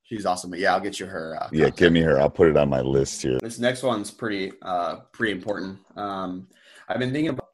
she's 0.03 0.27
awesome. 0.27 0.51
But 0.51 0.61
yeah, 0.61 0.75
I'll 0.75 0.81
get 0.81 0.99
you 0.99 1.07
her. 1.07 1.37
Uh, 1.41 1.49
yeah, 1.53 1.71
give 1.71 1.93
me 1.93 2.01
her. 2.01 2.21
I'll 2.21 2.31
put 2.31 2.49
it 2.49 2.57
on 2.57 2.69
my 2.69 2.81
list 2.81 3.23
here. 3.23 3.39
This 3.41 3.59
next 3.59 3.83
one's 3.83 4.11
pretty 4.11 4.53
uh 4.63 4.97
pretty 5.13 5.33
important. 5.33 5.79
Um, 5.97 6.49
I've 6.89 6.99
been 6.99 7.13
thinking 7.13 7.31
about 7.31 7.49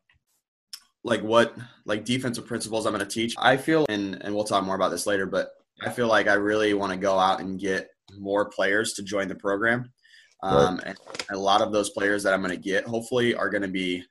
like 1.05 1.23
what 1.23 1.57
like 1.87 2.05
defensive 2.05 2.47
principles 2.47 2.87
I'm 2.87 2.93
going 2.93 3.07
to 3.07 3.13
teach. 3.13 3.35
I 3.39 3.57
feel 3.57 3.87
and 3.89 4.23
and 4.23 4.35
we'll 4.35 4.45
talk 4.45 4.65
more 4.65 4.75
about 4.75 4.91
this 4.91 5.07
later, 5.07 5.27
but 5.27 5.51
I 5.83 5.91
feel 5.91 6.09
like 6.09 6.29
I 6.29 6.35
really 6.35 6.75
want 6.75 6.93
to 6.93 6.99
go 6.99 7.19
out 7.19 7.41
and 7.41 7.59
get 7.59 7.89
more 8.19 8.51
players 8.51 8.93
to 8.95 9.03
join 9.03 9.29
the 9.29 9.35
program. 9.35 9.91
Um, 10.43 10.77
right. 10.77 10.87
and 10.87 10.97
a 11.33 11.39
lot 11.39 11.61
of 11.61 11.73
those 11.73 11.91
players 11.91 12.23
that 12.23 12.33
I'm 12.33 12.41
going 12.41 12.55
to 12.55 12.57
get 12.57 12.87
hopefully 12.87 13.35
are 13.35 13.51
going 13.51 13.63
to 13.63 13.69
be 13.69 14.03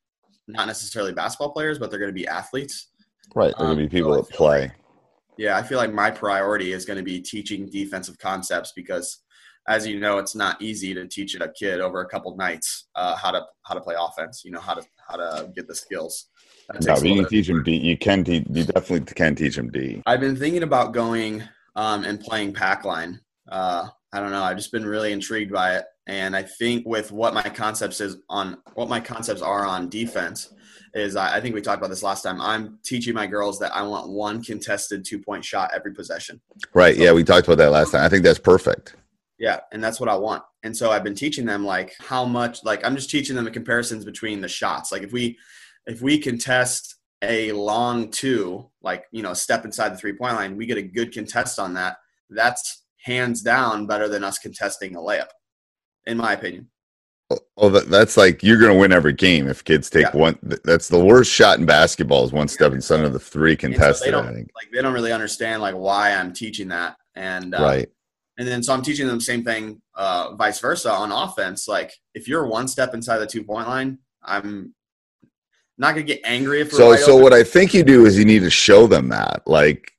not 0.48 0.67
necessarily 0.67 1.12
basketball 1.12 1.51
players, 1.51 1.79
but 1.79 1.89
they're 1.89 2.00
going 2.00 2.13
to 2.13 2.19
be 2.19 2.27
athletes. 2.27 2.89
Right. 3.36 3.53
They're 3.58 3.67
going 3.67 3.77
to 3.77 3.84
be 3.84 3.88
um, 3.88 3.89
people 3.89 4.13
so 4.13 4.22
that 4.22 4.29
play. 4.29 4.62
Like, 4.62 4.72
yeah, 5.38 5.58
I 5.58 5.63
feel 5.63 5.77
like 5.77 5.93
my 5.93 6.12
priority 6.12 6.74
is 6.74 6.86
going 6.86 6.98
to 6.98 7.03
be 7.03 7.22
teaching 7.22 7.69
defensive 7.69 8.17
concepts 8.17 8.74
because 8.75 9.24
as 9.67 9.86
you 9.88 10.00
know, 10.00 10.17
it's 10.17 10.36
not 10.36 10.62
easy 10.62 10.93
to 10.93 11.08
teach 11.08 11.36
a 11.36 11.51
kid 11.58 11.79
over 11.79 12.01
a 12.01 12.08
couple 12.08 12.36
nights 12.36 12.88
uh, 12.96 13.15
how 13.15 13.31
to 13.31 13.46
how 13.63 13.75
to 13.75 13.81
play 13.81 13.96
offense. 13.98 14.41
You 14.43 14.51
know 14.51 14.60
how 14.60 14.74
to 14.74 14.84
how 15.08 15.15
to 15.15 15.51
get 15.55 15.67
the 15.67 15.75
skills. 15.75 16.27
No, 16.85 16.97
you 16.97 17.15
can 17.15 17.29
teach 17.29 17.49
him 17.49 17.63
D. 17.63 17.77
You 17.77 17.97
can 17.97 18.23
teach. 18.23 18.45
You 18.49 18.63
definitely 18.65 19.13
can 19.13 19.35
teach 19.35 19.57
him 19.57 19.69
D. 19.69 20.03
I've 20.05 20.19
been 20.19 20.35
thinking 20.35 20.63
about 20.63 20.93
going 20.93 21.43
um, 21.75 22.03
and 22.03 22.19
playing 22.19 22.53
pack 22.53 22.85
line 22.85 23.19
uh, 23.49 23.88
I 24.11 24.19
don't 24.19 24.31
know. 24.31 24.43
I've 24.43 24.57
just 24.57 24.71
been 24.71 24.85
really 24.85 25.11
intrigued 25.11 25.51
by 25.51 25.77
it, 25.77 25.85
and 26.07 26.35
I 26.35 26.43
think 26.43 26.85
with 26.88 27.11
what 27.11 27.33
my 27.33 27.43
concepts 27.43 27.99
is 28.01 28.17
on 28.29 28.57
what 28.75 28.89
my 28.89 28.99
concepts 28.99 29.41
are 29.41 29.65
on 29.65 29.89
defense 29.89 30.53
is 30.95 31.15
I, 31.15 31.38
I 31.38 31.41
think 31.41 31.53
we 31.53 31.61
talked 31.61 31.77
about 31.77 31.89
this 31.89 32.01
last 32.01 32.23
time. 32.23 32.41
I'm 32.41 32.79
teaching 32.83 33.13
my 33.13 33.27
girls 33.27 33.59
that 33.59 33.75
I 33.75 33.83
want 33.83 34.09
one 34.09 34.43
contested 34.43 35.05
two 35.05 35.19
point 35.19 35.45
shot 35.45 35.71
every 35.75 35.93
possession. 35.93 36.41
Right. 36.73 36.95
So, 36.95 37.03
yeah, 37.03 37.11
we 37.11 37.23
talked 37.23 37.47
about 37.47 37.59
that 37.59 37.71
last 37.71 37.91
time. 37.91 38.03
I 38.03 38.09
think 38.09 38.23
that's 38.23 38.39
perfect. 38.39 38.95
Yeah, 39.38 39.59
and 39.71 39.83
that's 39.83 39.99
what 39.99 40.09
I 40.09 40.15
want. 40.15 40.43
And 40.63 40.75
so 40.75 40.91
I've 40.91 41.03
been 41.03 41.15
teaching 41.15 41.45
them 41.45 41.63
like 41.63 41.95
how 41.99 42.25
much 42.25 42.63
like 42.63 42.85
I'm 42.85 42.95
just 42.95 43.09
teaching 43.09 43.35
them 43.35 43.45
the 43.45 43.51
comparisons 43.51 44.05
between 44.05 44.41
the 44.41 44.49
shots. 44.49 44.91
Like 44.91 45.03
if 45.03 45.11
we 45.11 45.38
if 45.86 46.01
we 46.01 46.17
contest 46.17 46.95
a 47.21 47.51
long 47.51 48.12
two, 48.12 48.69
like 48.81 49.05
you 49.12 49.21
know, 49.21 49.33
step 49.33 49.65
inside 49.65 49.89
the 49.89 49.98
three 49.98 50.13
point 50.13 50.36
line, 50.36 50.55
we 50.55 50.65
get 50.65 50.77
a 50.77 50.81
good 50.81 51.13
contest 51.13 51.59
on 51.59 51.74
that. 51.74 51.98
That's 52.29 52.83
hands 53.03 53.41
down 53.41 53.88
better 53.88 54.07
than 54.07 54.24
us 54.24 54.39
contesting 54.39 54.95
a 54.95 55.00
layup, 55.00 55.29
in 56.05 56.17
my 56.17 56.33
opinion. 56.33 56.69
Oh, 57.57 57.69
that's 57.69 58.17
like 58.17 58.41
you're 58.41 58.57
going 58.57 58.74
to 58.74 58.79
win 58.79 58.91
every 58.91 59.13
game 59.13 59.48
if 59.48 59.63
kids 59.63 59.89
take 59.89 60.07
yeah. 60.07 60.17
one. 60.17 60.39
That's 60.63 60.88
the 60.88 61.03
worst 61.03 61.31
shot 61.31 61.59
in 61.59 61.65
basketball 61.65 62.25
is 62.25 62.31
one 62.31 62.48
step 62.48 62.71
inside 62.71 63.01
of 63.01 63.13
the 63.13 63.19
three 63.19 63.55
contested. 63.55 64.13
So 64.13 64.21
I 64.21 64.33
think 64.33 64.50
like 64.55 64.71
they 64.74 64.81
don't 64.81 64.93
really 64.93 65.12
understand 65.12 65.62
like 65.62 65.75
why 65.75 66.12
I'm 66.12 66.33
teaching 66.33 66.69
that, 66.69 66.95
and 67.15 67.53
uh, 67.53 67.62
right. 67.62 67.89
And 68.39 68.48
then 68.48 68.63
so 68.63 68.74
I'm 68.74 68.81
teaching 68.81 69.05
them 69.05 69.17
the 69.17 69.24
same 69.24 69.43
thing, 69.43 69.81
uh, 69.95 70.33
vice 70.36 70.59
versa 70.59 70.91
on 70.91 71.12
offense. 71.12 71.67
Like 71.67 71.93
if 72.15 72.27
you're 72.27 72.48
one 72.48 72.67
step 72.67 72.95
inside 72.95 73.19
the 73.19 73.27
two 73.27 73.43
point 73.43 73.67
line, 73.67 74.00
I'm 74.24 74.74
not 75.79 75.95
gonna 75.95 76.03
get 76.03 76.21
angry 76.24 76.62
if. 76.62 76.71
So 76.71 76.95
so 76.95 77.13
open. 77.13 77.24
what 77.24 77.33
I 77.33 77.43
think 77.43 77.74
you 77.74 77.83
do 77.83 78.05
is 78.05 78.19
you 78.19 78.25
need 78.25 78.43
to 78.43 78.51
show 78.51 78.86
them 78.86 79.09
that, 79.09 79.41
like 79.48 79.93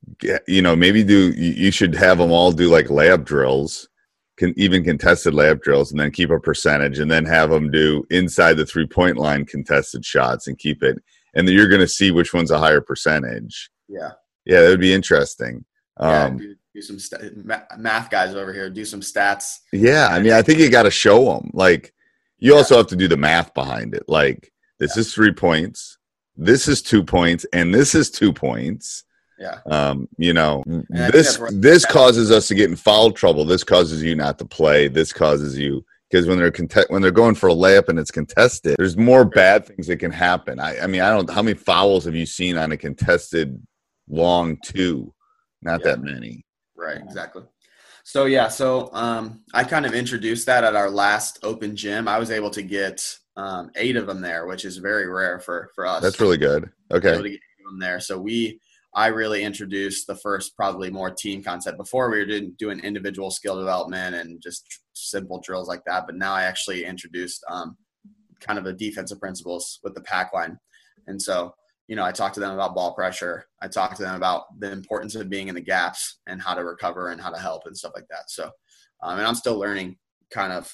you 0.47 0.63
know 0.63 0.77
maybe 0.77 1.03
do 1.03 1.31
you 1.31 1.71
should 1.71 1.95
have 1.95 2.19
them 2.19 2.31
all 2.31 2.53
do 2.53 2.69
like 2.69 2.87
layup 2.87 3.25
drills 3.25 3.89
can 4.37 4.55
even 4.57 4.83
contested 4.83 5.35
layup 5.35 5.63
drills 5.63 5.91
and 5.91 6.01
then 6.01 6.11
keep 6.11 6.31
a 6.31 6.39
percentage 6.39 6.99
and 6.99 7.11
then 7.11 7.25
have 7.25 7.51
them 7.51 7.71
do 7.71 8.05
inside 8.11 8.55
the 8.55 8.67
three 8.67 8.87
point 8.87 9.17
line 9.17 9.45
contested 9.45 10.05
shots 10.05 10.47
and 10.47 10.59
keep 10.59 10.83
it 10.83 10.99
and 11.35 11.47
then 11.47 11.55
you're 11.55 11.69
going 11.69 11.81
to 11.81 11.89
see 11.89 12.11
which 12.11 12.35
one's 12.35 12.51
a 12.51 12.59
higher 12.59 12.81
percentage 12.81 13.71
yeah 13.89 14.11
yeah 14.45 14.61
that 14.61 14.69
would 14.69 14.81
be 14.81 14.93
interesting 14.93 15.65
yeah, 16.01 16.25
um, 16.25 16.39
do, 16.39 16.55
do, 16.75 16.83
some 16.83 16.99
st- 16.99 17.47
math 17.79 18.11
guys 18.11 18.35
over 18.35 18.53
here 18.53 18.71
do 18.71 18.85
some 18.85 19.01
stats 19.01 19.59
yeah 19.73 20.09
i 20.09 20.19
mean 20.19 20.33
i 20.33 20.43
think 20.43 20.59
you 20.59 20.71
got 20.71 20.85
to 20.85 20.91
show 20.91 21.25
them 21.25 21.51
like 21.53 21.93
you 22.39 22.53
yeah. 22.53 22.59
also 22.59 22.77
have 22.79 22.87
to 22.87 22.97
do 22.97 23.09
the 23.09 23.17
math 23.17 23.53
behind 23.55 23.95
it 23.95 24.05
like 24.09 24.51
this 24.81 24.97
yeah. 24.97 25.01
is 25.01 25.15
three 25.15 25.33
points 25.33 25.99
this 26.37 26.67
is 26.67 26.83
two 26.83 27.05
points 27.05 27.47
and 27.53 27.73
this 27.73 27.95
is 27.95 28.11
two 28.11 28.33
points 28.33 29.05
yeah. 29.41 29.61
Um, 29.71 30.07
you 30.19 30.35
know, 30.35 30.63
this 30.67 31.41
this 31.51 31.87
causes 31.87 32.31
us 32.31 32.47
to 32.49 32.55
get 32.55 32.69
in 32.69 32.77
foul 32.77 33.11
trouble. 33.11 33.47
This 33.47 33.65
causes 33.65 34.03
you 34.03 34.15
not 34.15 34.39
to 34.39 34.45
play. 34.45 34.87
This 34.87 35.15
causes 35.15 35.57
you 35.57 35.83
because 36.11 36.27
when 36.27 36.39
they're 36.39 36.51
cont- 36.51 36.91
when 36.91 37.01
they're 37.01 37.11
going 37.11 37.35
for 37.35 37.49
a 37.49 37.55
layup 37.55 37.89
and 37.89 37.99
it's 37.99 38.11
contested, 38.11 38.77
there's 38.79 38.99
more 38.99 39.25
bad 39.25 39.65
things 39.65 39.87
that 39.87 39.97
can 39.97 40.11
happen. 40.11 40.61
I, 40.61 40.81
I 40.81 40.87
mean, 40.87 41.01
I 41.01 41.09
don't 41.09 41.31
how 41.31 41.41
many 41.41 41.57
fouls 41.57 42.05
have 42.05 42.15
you 42.15 42.27
seen 42.27 42.59
on 42.59 42.73
a 42.73 42.77
contested 42.77 43.59
long 44.09 44.59
two? 44.63 45.15
Not 45.63 45.81
yeah. 45.81 45.93
that 45.93 46.03
many. 46.03 46.45
Right, 46.77 46.99
exactly. 46.99 47.45
So 48.05 48.27
yeah, 48.27 48.49
so 48.49 48.91
um, 48.93 49.43
I 49.55 49.65
kind 49.65 49.87
of 49.87 49.95
introduced 49.95 50.47
that 50.47 50.65
at 50.65 50.77
our 50.77 50.91
last 50.91 51.39
open 51.43 51.77
gym. 51.77 52.09
I 52.09 52.19
was 52.19 52.31
able 52.31 52.51
to 52.51 52.63
get 52.63 53.17
um, 53.41 53.71
eight 53.77 53.97
of 53.97 54.07
them 54.07 54.21
there, 54.21 54.47
which 54.47 54.65
is 54.65 54.77
very 54.77 55.09
rare 55.09 55.39
for 55.41 55.71
for 55.75 55.87
us. 55.87 56.03
That's 56.03 56.21
really 56.21 56.39
good. 56.39 56.71
Okay. 56.93 57.13
them 57.65 57.79
there, 57.79 58.01
so 58.01 58.19
we 58.19 58.61
I 58.95 59.07
really 59.07 59.45
introduced 59.45 60.07
the 60.07 60.17
first 60.17 60.57
probably 60.57 60.91
more 60.91 61.11
team 61.11 61.43
concept. 61.43 61.79
Before 61.79 62.11
we 62.11 62.19
were 62.19 62.27
doing, 62.27 62.55
doing 62.59 62.81
individual 62.81 63.31
skill 63.31 63.57
development 63.57 64.17
and 64.17 64.43
just 64.43 64.65
simple 64.95 65.41
drills 65.41 65.69
like 65.69 65.85
that, 65.87 66.07
but 66.07 66.17
now 66.17 66.33
I 66.33 66.43
actually 66.43 66.85
introduced 66.85 67.45
um, 67.49 67.77
kind 68.41 68.59
of 68.59 68.65
the 68.65 68.73
defensive 68.73 69.21
principles 69.21 69.79
with 69.85 69.95
the 69.95 70.01
pack 70.01 70.33
line. 70.33 70.59
And 71.07 71.23
so, 71.23 71.55
you 71.87 71.95
know, 71.95 72.05
I 72.05 72.11
talked 72.11 72.35
to 72.35 72.41
them 72.41 72.53
about 72.53 72.75
ball 72.75 72.93
pressure. 72.95 73.47
I 73.63 73.69
talked 73.69 73.97
to 73.99 74.03
them 74.03 74.17
about 74.17 74.59
the 74.59 74.73
importance 74.73 75.15
of 75.15 75.31
being 75.31 75.49
in 75.49 75.55
the 75.55 75.61
gaps 75.61 76.19
and 76.27 76.43
how 76.43 76.55
to 76.55 76.65
recover 76.65 77.11
and 77.11 77.21
how 77.21 77.31
to 77.31 77.39
help 77.39 77.63
and 77.67 77.77
stuff 77.77 77.93
like 77.95 78.09
that. 78.11 78.29
So, 78.29 78.51
um, 79.03 79.19
and 79.19 79.27
I'm 79.27 79.35
still 79.37 79.59
learning 79.59 79.99
kind 80.33 80.53
of, 80.53 80.73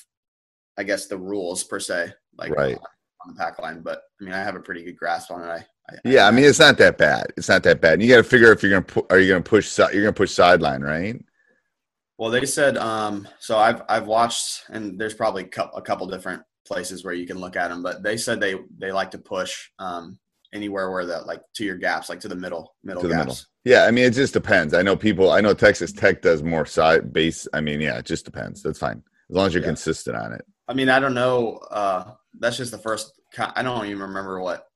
I 0.79 0.85
guess, 0.85 1.07
the 1.07 1.19
rules 1.19 1.65
per 1.65 1.81
se, 1.81 2.13
like 2.39 2.53
right. 2.53 2.79
on 3.25 3.35
the 3.35 3.39
pack 3.39 3.59
line. 3.59 3.81
But 3.83 4.03
I 4.21 4.25
mean, 4.25 4.35
I 4.35 4.43
have 4.43 4.57
a 4.57 4.61
pretty 4.61 4.83
good 4.83 4.97
grasp 4.97 5.31
on 5.31 5.43
it. 5.43 5.47
I, 5.47 5.65
yeah, 6.05 6.27
I 6.27 6.31
mean 6.31 6.45
it's 6.45 6.59
not 6.59 6.79
that 6.79 6.99
bad. 6.99 7.33
It's 7.37 7.49
not 7.49 7.63
that 7.63 7.81
bad. 7.81 7.95
And 7.95 8.03
you 8.03 8.09
got 8.09 8.17
to 8.17 8.25
figure 8.25 8.53
if 8.53 8.63
you're 8.63 8.73
gonna 8.73 8.83
pu- 8.83 9.07
are 9.11 9.19
you 9.19 9.29
gonna 9.29 9.43
push 9.43 9.79
you're 9.79 10.03
gonna 10.03 10.13
push 10.13 10.33
sideline, 10.33 10.83
right? 10.83 11.21
Well, 12.19 12.31
they 12.31 12.47
said 12.47 12.77
um, 12.79 13.29
so. 13.39 13.59
I've 13.59 13.83
I've 13.89 14.07
watched, 14.07 14.65
and 14.71 14.99
there's 14.99 15.15
probably 15.15 15.45
a 15.45 15.83
couple 15.83 16.07
different 16.07 16.43
places 16.67 17.05
where 17.05 17.15
you 17.15 17.27
can 17.27 17.39
look 17.39 17.57
at 17.57 17.69
them, 17.69 17.83
but 17.83 18.03
they 18.03 18.17
said 18.17 18.41
they 18.41 18.57
they 18.79 18.91
like 18.91 19.11
to 19.13 19.19
push 19.19 19.69
um, 19.79 20.19
anywhere 20.55 20.91
where 20.91 21.05
that 21.07 21.27
like 21.27 21.43
to 21.57 21.65
your 21.65 21.77
gaps, 21.77 22.09
like 22.09 22.21
to 22.21 22.29
the 22.29 22.35
middle 22.35 22.75
middle 22.83 23.03
to 23.03 23.09
the 23.09 23.15
gaps. 23.15 23.27
Middle. 23.27 23.45
Yeah, 23.65 23.85
I 23.85 23.91
mean 23.91 24.05
it 24.05 24.15
just 24.15 24.33
depends. 24.33 24.73
I 24.73 24.83
know 24.83 24.97
people. 24.97 25.31
I 25.31 25.41
know 25.41 25.53
Texas 25.55 25.93
Tech 25.93 26.23
does 26.23 26.43
more 26.43 26.65
side 26.65 27.13
base. 27.13 27.47
I 27.53 27.61
mean, 27.61 27.81
yeah, 27.81 27.99
it 27.99 28.07
just 28.07 28.25
depends. 28.25 28.63
That's 28.63 28.79
fine 28.79 29.03
as 29.29 29.37
long 29.37 29.47
as 29.47 29.55
you're 29.55 29.63
yeah. 29.63 29.69
consistent 29.69 30.17
on 30.17 30.33
it. 30.33 30.45
I 30.69 30.75
mean, 30.75 30.89
I 30.89 30.99
don't 31.01 31.15
know. 31.15 31.59
Uh, 31.71 32.13
that's 32.39 32.57
just 32.57 32.71
the 32.71 32.79
first. 32.79 33.13
I 33.39 33.63
don't 33.63 33.87
even 33.87 34.03
remember 34.03 34.41
what 34.41 34.67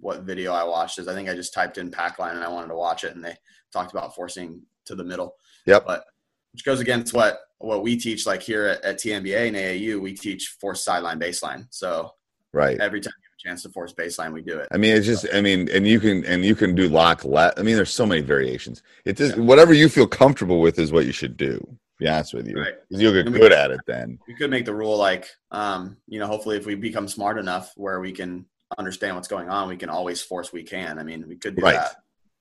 what 0.00 0.22
video 0.22 0.52
I 0.52 0.64
watched 0.64 0.98
is 0.98 1.08
I 1.08 1.14
think 1.14 1.28
I 1.28 1.34
just 1.34 1.52
typed 1.52 1.78
in 1.78 1.90
pack 1.90 2.18
line 2.18 2.36
and 2.36 2.44
I 2.44 2.48
wanted 2.48 2.68
to 2.68 2.76
watch 2.76 3.04
it 3.04 3.14
and 3.14 3.24
they 3.24 3.34
talked 3.72 3.92
about 3.92 4.14
forcing 4.14 4.62
to 4.86 4.94
the 4.94 5.04
middle. 5.04 5.34
Yep. 5.66 5.86
But 5.86 6.04
which 6.52 6.64
goes 6.64 6.80
against 6.80 7.12
what 7.12 7.38
what 7.58 7.82
we 7.82 7.96
teach 7.96 8.26
like 8.26 8.42
here 8.42 8.66
at, 8.66 8.84
at 8.84 8.98
TNBA 8.98 9.48
and 9.48 9.56
AAU, 9.56 10.00
we 10.00 10.14
teach 10.14 10.56
force 10.60 10.84
sideline 10.84 11.18
baseline. 11.18 11.66
So 11.70 12.12
right 12.52 12.78
every 12.80 13.00
time 13.00 13.12
you 13.20 13.28
have 13.28 13.38
a 13.38 13.48
chance 13.48 13.62
to 13.62 13.70
force 13.70 13.92
baseline, 13.92 14.32
we 14.32 14.42
do 14.42 14.58
it. 14.58 14.68
I 14.70 14.76
mean, 14.76 14.96
it's 14.96 15.06
just 15.06 15.26
I 15.32 15.40
mean, 15.40 15.68
and 15.70 15.86
you 15.86 16.00
can 16.00 16.24
and 16.24 16.44
you 16.44 16.54
can 16.54 16.74
do 16.74 16.88
lock 16.88 17.24
let. 17.24 17.58
I 17.58 17.62
mean, 17.62 17.76
there's 17.76 17.92
so 17.92 18.06
many 18.06 18.20
variations. 18.20 18.82
It 19.04 19.16
just 19.16 19.36
yeah. 19.36 19.42
whatever 19.42 19.74
you 19.74 19.88
feel 19.88 20.06
comfortable 20.06 20.60
with 20.60 20.78
is 20.78 20.92
what 20.92 21.06
you 21.06 21.12
should 21.12 21.36
do. 21.36 21.78
Be 21.98 22.08
honest 22.08 22.34
with 22.34 22.46
you, 22.46 22.60
right. 22.60 22.74
you'll 22.90 23.12
get 23.12 23.32
good 23.32 23.52
at 23.52 23.70
it. 23.70 23.80
Then 23.86 24.18
we 24.26 24.34
could 24.34 24.50
make 24.50 24.64
the 24.64 24.74
rule 24.74 24.96
like, 24.96 25.28
um, 25.50 25.96
you 26.06 26.18
know, 26.18 26.26
hopefully 26.26 26.56
if 26.56 26.66
we 26.66 26.74
become 26.74 27.08
smart 27.08 27.38
enough 27.38 27.72
where 27.76 28.00
we 28.00 28.12
can 28.12 28.46
understand 28.76 29.16
what's 29.16 29.28
going 29.28 29.48
on, 29.48 29.68
we 29.68 29.76
can 29.76 29.90
always 29.90 30.22
force 30.22 30.52
we 30.52 30.62
can. 30.62 30.98
I 30.98 31.02
mean, 31.02 31.26
we 31.28 31.36
could 31.36 31.56
do 31.56 31.62
right. 31.62 31.74
that. 31.74 31.96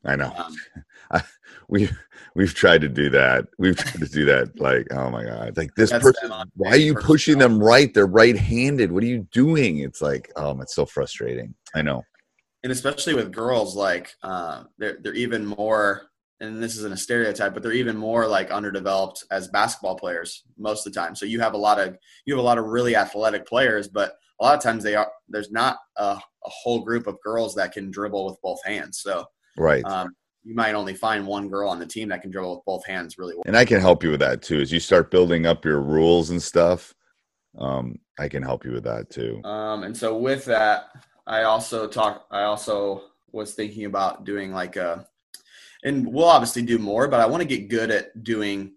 I 0.05 0.15
know. 0.15 0.31
Um, 1.11 1.21
we 1.69 1.89
we've 2.35 2.53
tried 2.53 2.81
to 2.81 2.89
do 2.89 3.09
that. 3.09 3.45
We've 3.57 3.75
tried 3.75 3.99
to 3.99 4.09
do 4.09 4.25
that. 4.25 4.59
Like, 4.59 4.87
oh 4.91 5.09
my 5.09 5.23
god, 5.23 5.57
like 5.57 5.73
this 5.75 5.91
person. 5.91 6.31
Why 6.55 6.71
are 6.71 6.77
you 6.77 6.95
pushing 6.95 7.37
them 7.39 7.61
right? 7.61 7.93
They're 7.93 8.05
right-handed. 8.05 8.91
What 8.91 9.03
are 9.03 9.07
you 9.07 9.27
doing? 9.31 9.79
It's 9.79 10.01
like, 10.01 10.31
um, 10.35 10.61
it's 10.61 10.75
so 10.75 10.85
frustrating. 10.85 11.55
I 11.75 11.81
know. 11.81 12.03
And 12.63 12.71
especially 12.71 13.15
with 13.15 13.31
girls, 13.31 13.75
like 13.75 14.13
uh, 14.23 14.63
they're 14.77 14.97
they're 15.01 15.13
even 15.13 15.45
more. 15.45 16.03
And 16.39 16.61
this 16.61 16.77
isn't 16.77 16.93
a 16.93 16.97
stereotype, 16.97 17.53
but 17.53 17.63
they're 17.63 17.71
even 17.71 17.97
more 17.97 18.27
like 18.27 18.51
underdeveloped 18.51 19.23
as 19.31 19.47
basketball 19.47 19.95
players 19.95 20.43
most 20.57 20.85
of 20.85 20.93
the 20.93 20.99
time. 20.99 21.15
So 21.15 21.25
you 21.25 21.39
have 21.39 21.53
a 21.53 21.57
lot 21.57 21.79
of 21.79 21.97
you 22.25 22.35
have 22.35 22.43
a 22.43 22.45
lot 22.45 22.59
of 22.59 22.65
really 22.65 22.95
athletic 22.95 23.47
players, 23.47 23.87
but 23.87 24.13
a 24.39 24.43
lot 24.43 24.55
of 24.55 24.61
times 24.61 24.83
they 24.83 24.95
are 24.95 25.11
there's 25.27 25.51
not 25.51 25.77
a, 25.97 26.03
a 26.03 26.49
whole 26.49 26.81
group 26.81 27.07
of 27.07 27.19
girls 27.23 27.55
that 27.55 27.71
can 27.71 27.89
dribble 27.89 28.25
with 28.25 28.37
both 28.43 28.63
hands. 28.63 28.99
So 29.01 29.25
right. 29.57 29.83
Um, 29.85 30.15
you 30.43 30.55
might 30.55 30.75
only 30.75 30.93
find 30.93 31.27
one 31.27 31.49
girl 31.49 31.69
on 31.69 31.77
the 31.77 31.85
team 31.85 32.07
that 32.09 32.21
can 32.21 32.31
dribble 32.31 32.55
with 32.55 32.65
both 32.65 32.85
hands 32.85 33.17
really 33.17 33.35
well. 33.35 33.43
And 33.45 33.57
I 33.57 33.65
can 33.65 33.81
help 33.81 34.01
you 34.01 34.11
with 34.11 34.21
that 34.21 34.41
too. 34.41 34.61
As 34.61 34.71
you 34.71 34.79
start 34.79 35.11
building 35.11 35.45
up 35.45 35.65
your 35.65 35.81
rules 35.81 36.29
and 36.29 36.41
stuff, 36.41 36.93
um, 37.57 37.99
I 38.17 38.29
can 38.29 38.43
help 38.43 38.63
you 38.63 38.71
with 38.71 38.85
that 38.85 39.09
too. 39.09 39.41
Um, 39.43 39.83
and 39.83 39.95
so 39.95 40.17
with 40.17 40.45
that, 40.45 40.89
I 41.25 41.43
also 41.43 41.87
talk. 41.87 42.27
I 42.31 42.43
also 42.43 43.03
was 43.33 43.55
thinking 43.55 43.85
about 43.85 44.23
doing 44.23 44.53
like 44.53 44.77
a, 44.77 45.05
and 45.83 46.11
we'll 46.11 46.25
obviously 46.25 46.61
do 46.61 46.77
more, 46.77 47.07
but 47.07 47.19
I 47.19 47.25
want 47.25 47.41
to 47.41 47.47
get 47.47 47.69
good 47.69 47.91
at 47.91 48.23
doing 48.23 48.73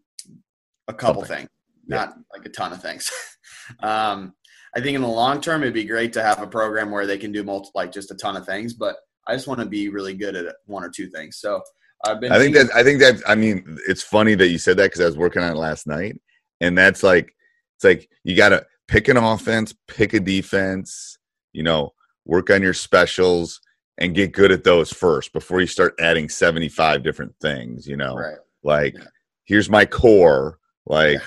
a 0.89 0.95
couple 0.95 1.23
Something. 1.23 1.39
things, 1.39 1.51
not 1.87 2.09
yeah. 2.11 2.23
like 2.33 2.47
a 2.47 2.51
ton 2.51 2.73
of 2.73 2.83
things. 2.83 3.11
um, 3.83 4.35
I 4.75 4.81
think 4.81 4.95
in 4.95 5.03
the 5.03 5.09
long 5.09 5.41
term, 5.41 5.63
it'd 5.63 5.75
be 5.75 5.85
great 5.85 6.13
to 6.15 6.23
have 6.23 6.41
a 6.41 6.47
program 6.47 6.91
where 6.91 7.07
they 7.07 7.19
can 7.19 7.33
do 7.33 7.43
multi, 7.43 7.71
like 7.75 7.93
just 7.93 8.11
a 8.11 8.15
ton 8.15 8.37
of 8.37 8.47
things. 8.47 8.75
But 8.75 8.97
I 9.27 9.35
just 9.35 9.49
want 9.49 9.61
to 9.61 9.67
be 9.67 9.89
really 9.89 10.15
good 10.15 10.37
at 10.37 10.55
one 10.67 10.85
or 10.85 10.91
two 10.91 11.09
things. 11.09 11.39
So 11.39 11.63
I've 12.05 12.21
been. 12.21 12.33
I 12.33 12.39
think 12.39 12.55
that 12.55 12.71
I 12.75 12.83
think 12.83 13.01
that 13.01 13.23
I 13.27 13.35
mean 13.35 13.79
it's 13.89 14.03
funny 14.03 14.35
that 14.35 14.49
you 14.49 14.59
said 14.59 14.77
that 14.77 14.85
because 14.85 15.01
I 15.01 15.07
was 15.07 15.19
working 15.19 15.43
on 15.43 15.53
it 15.53 15.59
last 15.59 15.87
night, 15.87 16.21
and 16.61 16.77
that's 16.77 17.03
like 17.03 17.33
it's 17.77 17.85
like 17.85 18.09
you 18.25 18.37
got 18.37 18.51
to 18.51 18.65
pick 18.89 19.09
an 19.09 19.17
offense, 19.17 19.75
pick 19.89 20.15
a 20.15 20.21
defense, 20.21 21.19
you 21.53 21.63
know, 21.63 21.93
work 22.25 22.51
on 22.51 22.63
your 22.63 22.75
specials 22.75 23.61
and 24.01 24.15
get 24.15 24.33
good 24.33 24.51
at 24.51 24.65
those 24.65 24.93
first 24.93 25.33
before 25.33 25.61
you 25.61 25.67
start 25.67 25.95
adding 26.01 26.29
75 26.29 27.03
different 27.03 27.35
things, 27.41 27.87
you 27.87 27.97
know. 27.97 28.15
Right. 28.17 28.39
Like 28.63 28.95
yeah. 28.95 29.05
here's 29.45 29.69
my 29.69 29.85
core, 29.85 30.59
like 30.87 31.21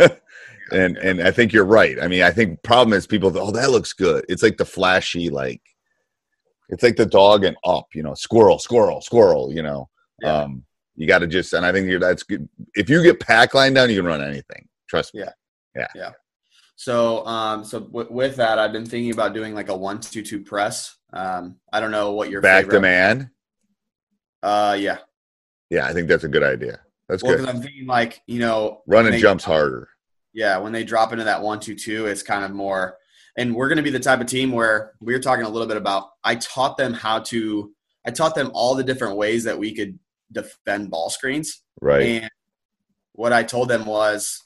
yeah. 0.00 0.08
and 0.72 0.96
and 0.96 1.20
I 1.20 1.30
think 1.30 1.52
you're 1.52 1.64
right. 1.64 2.00
I 2.00 2.08
mean, 2.08 2.22
I 2.22 2.30
think 2.30 2.62
problem 2.62 2.96
is 2.96 3.06
people. 3.06 3.36
Oh, 3.36 3.50
that 3.50 3.70
looks 3.70 3.92
good. 3.92 4.24
It's 4.28 4.42
like 4.42 4.56
the 4.56 4.64
flashy, 4.64 5.30
like 5.30 5.60
it's 6.68 6.82
like 6.82 6.96
the 6.96 7.06
dog 7.06 7.44
and 7.44 7.56
up. 7.64 7.88
You 7.94 8.02
know, 8.02 8.14
squirrel, 8.14 8.58
squirrel, 8.58 9.00
squirrel. 9.00 9.52
You 9.52 9.62
know, 9.62 9.88
yeah. 10.22 10.42
um, 10.42 10.64
you 10.96 11.06
got 11.06 11.20
to 11.20 11.26
just. 11.26 11.52
And 11.52 11.66
I 11.66 11.72
think 11.72 11.88
you're 11.88 12.00
that's 12.00 12.22
good. 12.22 12.48
If 12.74 12.88
you 12.88 13.02
get 13.02 13.20
pack 13.20 13.54
line 13.54 13.74
down, 13.74 13.90
you 13.90 13.96
can 13.96 14.06
run 14.06 14.22
anything. 14.22 14.68
Trust 14.88 15.14
me. 15.14 15.24
So, 16.76 17.26
um, 17.26 17.64
so 17.64 17.80
w- 17.80 18.08
with 18.10 18.36
that, 18.36 18.58
I've 18.58 18.72
been 18.72 18.84
thinking 18.86 19.10
about 19.12 19.32
doing 19.34 19.54
like 19.54 19.68
a 19.70 19.76
one-two-two 19.76 20.42
press. 20.44 20.94
Um, 21.12 21.56
I 21.72 21.80
don't 21.80 21.90
know 21.90 22.12
what 22.12 22.30
your 22.30 22.40
Back 22.42 22.64
favorite. 22.64 22.74
to 22.76 22.80
man. 22.80 23.30
Uh, 24.42 24.76
yeah. 24.78 24.98
Yeah, 25.70 25.86
I 25.86 25.92
think 25.92 26.06
that's 26.08 26.24
a 26.24 26.28
good 26.28 26.42
idea. 26.42 26.80
That's 27.08 27.22
Well, 27.22 27.36
good. 27.36 27.48
I'm 27.48 27.62
thinking 27.62 27.86
like 27.86 28.20
you 28.26 28.38
know, 28.40 28.82
Running 28.86 29.12
they- 29.12 29.20
jumps 29.20 29.44
harder. 29.44 29.88
Yeah, 30.32 30.58
when 30.58 30.72
they 30.72 30.84
drop 30.84 31.12
into 31.12 31.24
that 31.24 31.40
one-two-two, 31.40 32.06
it's 32.06 32.22
kind 32.22 32.44
of 32.44 32.50
more. 32.50 32.98
And 33.38 33.54
we're 33.54 33.68
going 33.68 33.76
to 33.78 33.82
be 33.82 33.90
the 33.90 33.98
type 34.00 34.20
of 34.20 34.26
team 34.26 34.52
where 34.52 34.92
we 35.00 35.14
were 35.14 35.18
talking 35.18 35.46
a 35.46 35.48
little 35.48 35.66
bit 35.68 35.78
about. 35.78 36.10
I 36.24 36.34
taught 36.36 36.76
them 36.76 36.92
how 36.92 37.20
to. 37.20 37.72
I 38.06 38.10
taught 38.10 38.34
them 38.34 38.50
all 38.52 38.74
the 38.74 38.84
different 38.84 39.16
ways 39.16 39.44
that 39.44 39.58
we 39.58 39.74
could 39.74 39.98
defend 40.30 40.90
ball 40.90 41.08
screens. 41.08 41.62
Right. 41.80 42.02
And 42.22 42.30
what 43.12 43.32
I 43.32 43.42
told 43.44 43.68
them 43.70 43.86
was 43.86 44.42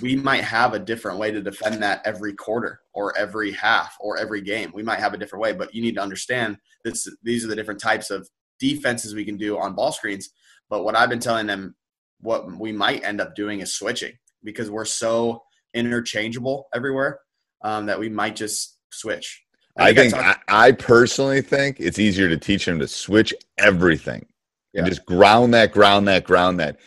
we 0.00 0.14
might 0.14 0.44
have 0.44 0.74
a 0.74 0.78
different 0.78 1.18
way 1.18 1.32
to 1.32 1.42
defend 1.42 1.82
that 1.82 2.02
every 2.04 2.34
quarter 2.34 2.80
or 2.94 3.16
every 3.18 3.50
half 3.50 3.96
or 4.00 4.16
every 4.16 4.40
game. 4.40 4.70
We 4.72 4.82
might 4.82 5.00
have 5.00 5.12
a 5.12 5.18
different 5.18 5.42
way, 5.42 5.52
but 5.52 5.74
you 5.74 5.82
need 5.82 5.96
to 5.96 6.02
understand 6.02 6.56
this 6.84 7.08
these 7.22 7.44
are 7.44 7.48
the 7.48 7.56
different 7.56 7.80
types 7.80 8.10
of 8.10 8.28
defenses 8.60 9.14
we 9.14 9.24
can 9.24 9.36
do 9.36 9.58
on 9.58 9.74
ball 9.74 9.90
screens. 9.90 10.30
But 10.70 10.84
what 10.84 10.96
I've 10.96 11.08
been 11.08 11.18
telling 11.18 11.46
them 11.46 11.74
what 12.20 12.46
we 12.58 12.70
might 12.70 13.04
end 13.04 13.20
up 13.20 13.34
doing 13.34 13.60
is 13.60 13.74
switching 13.74 14.12
because 14.44 14.70
we're 14.70 14.84
so 14.84 15.42
interchangeable 15.74 16.68
everywhere 16.72 17.18
um, 17.64 17.86
that 17.86 17.98
we 17.98 18.08
might 18.08 18.36
just 18.36 18.78
switch. 18.92 19.42
I 19.76 19.92
think 19.92 20.14
talked- 20.14 20.44
I, 20.48 20.68
I 20.68 20.72
personally 20.72 21.40
think 21.40 21.80
it's 21.80 21.98
easier 21.98 22.28
to 22.28 22.36
teach 22.36 22.66
them 22.66 22.78
to 22.78 22.86
switch 22.86 23.34
everything 23.58 24.26
and 24.74 24.86
just 24.86 25.04
ground 25.06 25.54
that, 25.54 25.72
ground 25.72 26.06
that, 26.08 26.24
ground 26.24 26.60
that, 26.60 26.78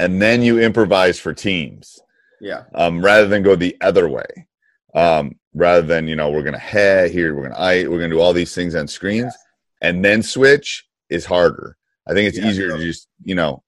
and 0.00 0.20
then 0.20 0.42
you 0.42 0.58
improvise 0.58 1.18
for 1.18 1.34
teams 1.34 2.00
yeah, 2.40 2.62
um, 2.74 3.04
rather 3.04 3.28
than 3.28 3.42
go 3.42 3.54
the 3.54 3.76
other 3.82 4.08
way. 4.08 4.46
Um, 4.94 5.36
rather 5.54 5.82
than 5.82 6.08
you 6.08 6.16
know 6.16 6.30
we're 6.30 6.42
gonna 6.42 6.58
hey 6.58 7.10
here, 7.12 7.34
we're 7.34 7.44
gonna 7.48 7.58
I, 7.58 7.86
we're 7.86 7.98
gonna 7.98 8.14
do 8.14 8.20
all 8.20 8.32
these 8.32 8.54
things 8.54 8.74
on 8.74 8.88
screens, 8.88 9.34
and 9.82 10.02
then 10.04 10.22
switch 10.22 10.86
is 11.10 11.26
harder. 11.26 11.76
I 12.08 12.14
think 12.14 12.28
it's 12.28 12.38
Yeah, 12.38 12.48
easier 12.48 12.70
to 12.70 12.78
just 12.78 13.08
you 13.22 13.34
know, 13.34 13.62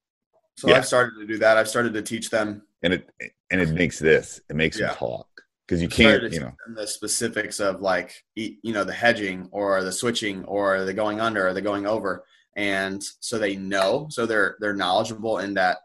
so 0.57 0.69
Yeah. 0.69 0.77
I've 0.77 0.87
started 0.87 1.21
to 1.21 1.27
do 1.27 1.39
that. 1.39 1.59
I've 1.59 1.69
started 1.69 1.93
to 1.95 2.03
teach 2.03 2.31
them 2.31 2.62
and 2.83 2.95
it 2.95 3.11
and 3.51 3.61
it 3.61 3.69
makes 3.71 3.99
this 3.99 4.41
it 4.49 4.57
makes 4.57 4.79
Yeah. 4.79 4.87
them 4.89 4.97
talk 4.97 5.29
because 5.67 5.83
you 5.83 5.89
can't 5.89 6.33
you 6.33 6.41
know 6.41 6.53
the 6.75 6.87
specifics 6.87 7.61
of 7.61 7.83
like 7.83 8.25
you 8.35 8.73
know 8.73 8.85
the 8.85 8.93
hedging 8.93 9.49
or 9.53 9.85
the 9.85 9.93
switching 9.93 10.45
or 10.47 10.85
the 10.85 10.95
going 10.95 11.21
under 11.21 11.47
or 11.47 11.53
the 11.53 11.61
going 11.61 11.87
over 11.87 12.25
and 12.57 13.03
so 13.21 13.39
they 13.39 13.57
know 13.57 14.07
so 14.11 14.27
they're 14.27 14.57
they're 14.61 14.75
knowledgeable 14.75 15.39
in 15.39 15.55
that 15.55 15.79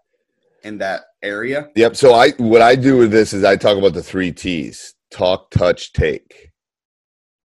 in 0.63 0.77
that 0.77 1.05
area 1.23 1.69
Yep. 1.75 1.95
So 1.95 2.13
I 2.13 2.31
what 2.31 2.61
I 2.61 2.75
do 2.75 2.97
with 2.97 3.11
this 3.11 3.33
is 3.33 3.43
I 3.43 3.55
talk 3.55 3.77
about 3.77 3.93
the 3.93 4.03
three 4.03 4.31
T's: 4.31 4.95
talk, 5.11 5.51
touch, 5.51 5.93
take. 5.93 6.51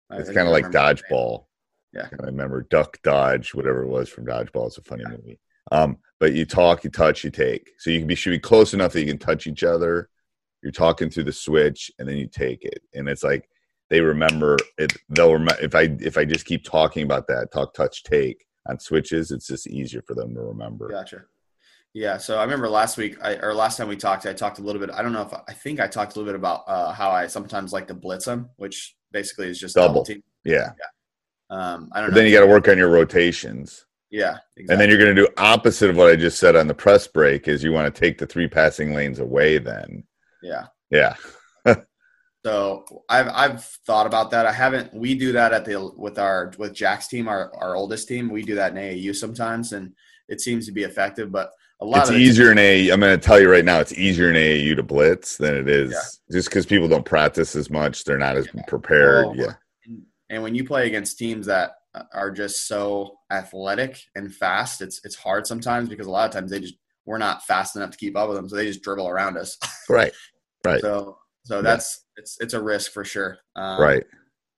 I 0.09 0.17
It's 0.17 0.31
kind 0.31 0.47
of 0.47 0.53
like 0.53 0.65
dodgeball. 0.65 1.45
Yeah. 1.93 2.07
I 2.11 2.25
remember 2.25 2.67
duck, 2.69 2.97
dodge, 3.03 3.53
whatever 3.53 3.83
it 3.83 3.87
was 3.87 4.09
from 4.09 4.25
dodgeball. 4.25 4.67
It's 4.67 4.77
a 4.77 4.83
funny 4.83 5.03
movie. 5.05 5.39
Um, 5.71 5.97
but 6.19 6.33
you 6.33 6.45
talk, 6.45 6.83
you 6.83 6.89
touch, 6.89 7.23
you 7.23 7.31
take. 7.31 7.69
So 7.79 7.89
you 7.89 7.99
can 7.99 8.07
be 8.07 8.15
should 8.15 8.31
be 8.31 8.39
close 8.39 8.73
enough 8.73 8.93
that 8.93 9.01
you 9.01 9.07
can 9.07 9.17
touch 9.17 9.47
each 9.47 9.63
other. 9.63 10.09
You're 10.61 10.71
talking 10.71 11.09
through 11.09 11.23
the 11.25 11.33
switch, 11.33 11.91
and 11.97 12.07
then 12.07 12.17
you 12.17 12.27
take 12.27 12.63
it, 12.63 12.81
and 12.93 13.09
it's 13.09 13.23
like 13.23 13.49
they 13.89 14.01
remember 14.01 14.57
it. 14.77 14.93
They'll 15.09 15.33
remember 15.33 15.61
if 15.61 15.75
I 15.75 15.95
if 15.99 16.17
I 16.17 16.25
just 16.25 16.45
keep 16.45 16.63
talking 16.63 17.03
about 17.03 17.27
that 17.27 17.51
talk, 17.51 17.73
touch, 17.73 18.03
take 18.03 18.45
on 18.67 18.79
switches. 18.79 19.31
It's 19.31 19.47
just 19.47 19.67
easier 19.67 20.01
for 20.01 20.13
them 20.13 20.33
to 20.35 20.41
remember. 20.41 20.87
gotcha 20.89 21.23
yeah 21.93 22.17
so 22.17 22.37
i 22.37 22.43
remember 22.43 22.69
last 22.69 22.97
week 22.97 23.17
I, 23.23 23.35
or 23.37 23.53
last 23.53 23.77
time 23.77 23.87
we 23.87 23.97
talked 23.97 24.25
i 24.25 24.33
talked 24.33 24.59
a 24.59 24.61
little 24.61 24.79
bit 24.79 24.89
i 24.91 25.01
don't 25.01 25.11
know 25.13 25.23
if 25.23 25.33
i 25.47 25.53
think 25.53 25.79
i 25.79 25.87
talked 25.87 26.15
a 26.15 26.19
little 26.19 26.31
bit 26.31 26.39
about 26.39 26.63
uh, 26.67 26.91
how 26.93 27.09
i 27.11 27.27
sometimes 27.27 27.73
like 27.73 27.87
to 27.87 27.93
blitz 27.93 28.25
them 28.25 28.49
which 28.57 28.95
basically 29.11 29.47
is 29.47 29.59
just 29.59 29.75
double, 29.75 29.95
Double. 29.95 30.05
team 30.05 30.23
Yeah. 30.45 30.71
um 31.49 31.89
i 31.91 31.99
don't 31.99 32.09
But 32.09 32.15
know 32.15 32.21
then 32.21 32.25
you 32.27 32.33
got 32.33 32.41
to 32.45 32.47
work 32.47 32.67
on 32.69 32.77
your 32.77 32.89
rotations. 32.89 33.85
yeah 34.09 34.37
exactly. 34.57 34.65
And 34.73 34.79
then 34.81 34.89
you're 34.89 34.97
going 34.97 35.15
to 35.15 35.21
do 35.21 35.27
opposite 35.37 35.89
of 35.89 35.97
what 35.97 36.09
I 36.11 36.15
just 36.15 36.39
said 36.39 36.55
on 36.55 36.67
the 36.67 36.73
press 36.73 37.07
break 37.07 37.47
is 37.47 37.63
you 37.63 37.71
want 37.73 37.93
to 37.93 37.99
take 37.99 38.17
the 38.17 38.25
three 38.27 38.47
passing 38.47 38.93
lanes 38.93 39.19
away 39.19 39.57
then. 39.57 40.03
yeah 40.41 40.67
Yeah. 40.89 41.15
So 42.43 42.85
I've 43.07 43.27
I've 43.29 43.63
thought 43.85 44.07
about 44.07 44.31
that. 44.31 44.47
I 44.47 44.51
haven't. 44.51 44.91
We 44.95 45.13
do 45.13 45.31
that 45.33 45.53
at 45.53 45.63
the 45.63 45.91
with 45.95 46.17
our 46.17 46.51
with 46.57 46.73
Jack's 46.73 47.07
team, 47.07 47.27
our 47.27 47.53
our 47.55 47.75
oldest 47.75 48.07
team. 48.07 48.29
We 48.29 48.41
do 48.41 48.55
that 48.55 48.71
in 48.71 48.77
AAU 48.79 49.15
sometimes, 49.15 49.73
and 49.73 49.93
it 50.27 50.41
seems 50.41 50.65
to 50.65 50.71
be 50.71 50.81
effective. 50.81 51.31
But 51.31 51.51
a 51.81 51.85
lot 51.85 52.01
It's 52.03 52.11
easier 52.11 52.51
in 52.51 52.57
A. 52.57 52.89
I'm 52.89 52.99
going 52.99 53.17
to 53.19 53.23
tell 53.25 53.39
you 53.39 53.49
right 53.49 53.65
now, 53.65 53.79
it's 53.79 53.93
easier 53.93 54.29
in 54.29 54.35
AAU 54.35 54.75
to 54.75 54.83
blitz 54.83 55.37
than 55.37 55.55
it 55.55 55.67
is 55.67 55.91
Yeah. 55.91 56.35
just 56.37 56.49
because 56.49 56.65
people 56.65 56.87
don't 56.87 57.05
practice 57.05 57.55
as 57.55 57.69
much. 57.69 58.03
They're 58.03 58.17
not 58.19 58.37
as 58.37 58.47
prepared. 58.67 59.25
Well, 59.27 59.35
yeah. 59.35 59.53
and 60.29 60.43
when 60.43 60.53
you 60.55 60.63
play 60.63 60.87
against 60.87 61.17
teams 61.17 61.45
that 61.47 61.71
are 62.13 62.31
just 62.31 62.67
so 62.67 63.17
athletic 63.31 63.99
and 64.15 64.33
fast, 64.33 64.81
it's 64.81 65.01
it's 65.03 65.15
hard 65.15 65.45
sometimes 65.47 65.89
because 65.89 66.07
a 66.07 66.11
lot 66.11 66.25
of 66.29 66.33
times 66.33 66.51
they 66.51 66.59
just 66.59 66.75
we're 67.05 67.17
not 67.17 67.43
fast 67.45 67.75
enough 67.75 67.89
to 67.91 67.97
keep 67.97 68.15
up 68.15 68.27
with 68.29 68.37
them, 68.37 68.47
so 68.47 68.55
they 68.55 68.65
just 68.67 68.81
dribble 68.83 69.07
around 69.09 69.37
us. 69.37 69.57
Right. 69.89 70.13
Right. 70.63 70.79
So 70.79 71.17
so 71.43 71.61
that's 71.61 72.05
it's 72.15 72.37
it's 72.39 72.53
a 72.53 72.61
risk 72.61 72.91
for 72.93 73.03
sure. 73.03 73.39
Um, 73.55 73.81
right. 73.81 74.03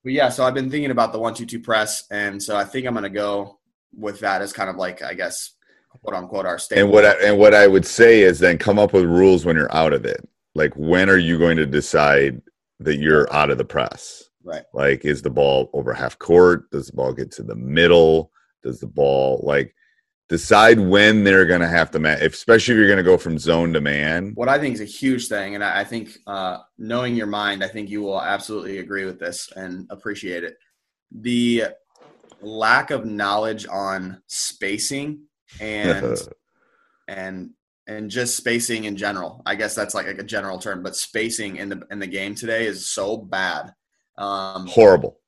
But 0.04 0.12
yeah, 0.14 0.28
so 0.30 0.44
I've 0.46 0.54
been 0.54 0.70
thinking 0.70 0.92
about 0.92 1.14
the 1.14 1.18
one 1.20 1.34
two 1.34 1.46
two 1.46 1.62
press, 1.62 2.04
and 2.12 2.44
so 2.44 2.56
I 2.58 2.66
think 2.66 2.86
I'm 2.86 2.94
gonna 2.94 3.10
go 3.10 3.60
with 3.98 4.20
that 4.20 4.42
as 4.42 4.52
kind 4.54 4.70
of 4.70 4.76
like 4.76 5.02
I 5.02 5.14
guess 5.14 5.56
quote 6.02 6.16
unquote 6.16 6.46
our 6.46 6.60
state. 6.60 6.80
And 6.80 6.90
what 6.90 7.06
I, 7.06 7.14
and 7.24 7.38
what 7.38 7.54
I 7.54 7.68
would 7.68 7.86
say 7.86 8.22
is 8.22 8.40
then 8.40 8.58
come 8.58 8.80
up 8.80 8.94
with 8.94 9.06
rules 9.06 9.46
when 9.46 9.56
you're 9.56 9.74
out 9.76 9.94
of 9.94 10.06
it. 10.06 10.28
Like 10.56 10.74
when 10.76 11.10
are 11.10 11.18
you 11.18 11.38
going 11.40 11.58
to 11.58 11.66
decide 11.66 12.42
that 12.80 12.98
you're 12.98 13.32
out 13.34 13.50
of 13.50 13.58
the 13.58 13.66
press? 13.66 14.24
right? 14.44 14.64
Like, 14.74 15.06
is 15.06 15.22
the 15.22 15.30
ball 15.30 15.70
over 15.74 15.94
half 15.94 16.20
court? 16.20 16.70
Does 16.72 16.88
the 16.88 16.94
ball 16.94 17.14
get 17.14 17.32
to 17.34 17.44
the 17.44 17.56
middle? 17.56 18.32
Does 18.64 18.80
the 18.80 18.88
ball 18.88 19.42
like 19.44 19.76
decide 20.30 20.80
when 20.80 21.24
they're 21.24 21.46
going 21.46 21.62
to 21.62 21.68
have 21.68 21.92
to 21.92 22.00
man? 22.00 22.20
Especially 22.22 22.74
if 22.74 22.78
you're 22.78 22.88
going 22.88 22.98
to 22.98 23.04
go 23.04 23.18
from 23.18 23.38
zone 23.38 23.74
to 23.74 23.82
man. 23.82 24.34
What 24.36 24.50
I 24.50 24.60
think 24.60 24.76
is 24.76 24.82
a 24.82 24.86
huge 24.86 25.28
thing, 25.28 25.56
and 25.56 25.64
I 25.64 25.82
I 25.82 25.84
think 25.84 26.18
uh, 26.28 26.60
knowing 26.78 27.16
your 27.16 27.28
mind, 27.28 27.64
I 27.64 27.68
think 27.68 27.90
you 27.90 28.02
will 28.02 28.22
absolutely 28.22 28.80
agree 28.80 29.06
with 29.06 29.20
this 29.20 29.52
and 29.56 29.88
appreciate 29.90 30.44
it. 30.44 30.58
The 31.12 31.66
lack 32.42 32.92
of 32.92 33.06
knowledge 33.06 33.66
on 33.68 34.22
spacing 34.28 35.22
and 35.60 36.18
and 37.08 37.50
and 37.88 38.10
just 38.10 38.38
spacing 38.38 38.86
in 38.86 38.96
general. 38.96 39.42
I 39.46 39.56
guess 39.56 39.76
that's 39.76 39.94
like 39.94 40.08
a 40.08 40.24
general 40.24 40.58
term, 40.58 40.84
but 40.84 40.96
spacing 40.96 41.58
in 41.58 41.70
the 41.70 41.82
in 41.92 42.00
the 42.00 42.08
game 42.08 42.36
today 42.36 42.66
is 42.66 42.90
so 42.90 43.18
bad. 43.18 43.74
Um, 44.18 44.68
Horrible. 44.68 45.20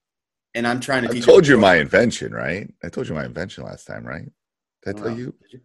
and 0.54 0.68
I'm 0.68 0.80
trying 0.80 1.08
to 1.08 1.16
I 1.16 1.20
told 1.20 1.48
you 1.48 1.58
my 1.58 1.76
invention, 1.76 2.34
right? 2.34 2.72
I 2.84 2.90
told 2.90 3.08
you 3.08 3.16
my 3.16 3.26
invention 3.26 3.64
last 3.64 3.86
time, 3.86 4.06
right? 4.06 4.26
Did 4.84 4.90
I 4.90 4.92
don't 4.92 5.02
tell 5.02 5.12
know. 5.12 5.18
you? 5.18 5.36
Did 5.42 5.54
you? 5.54 5.60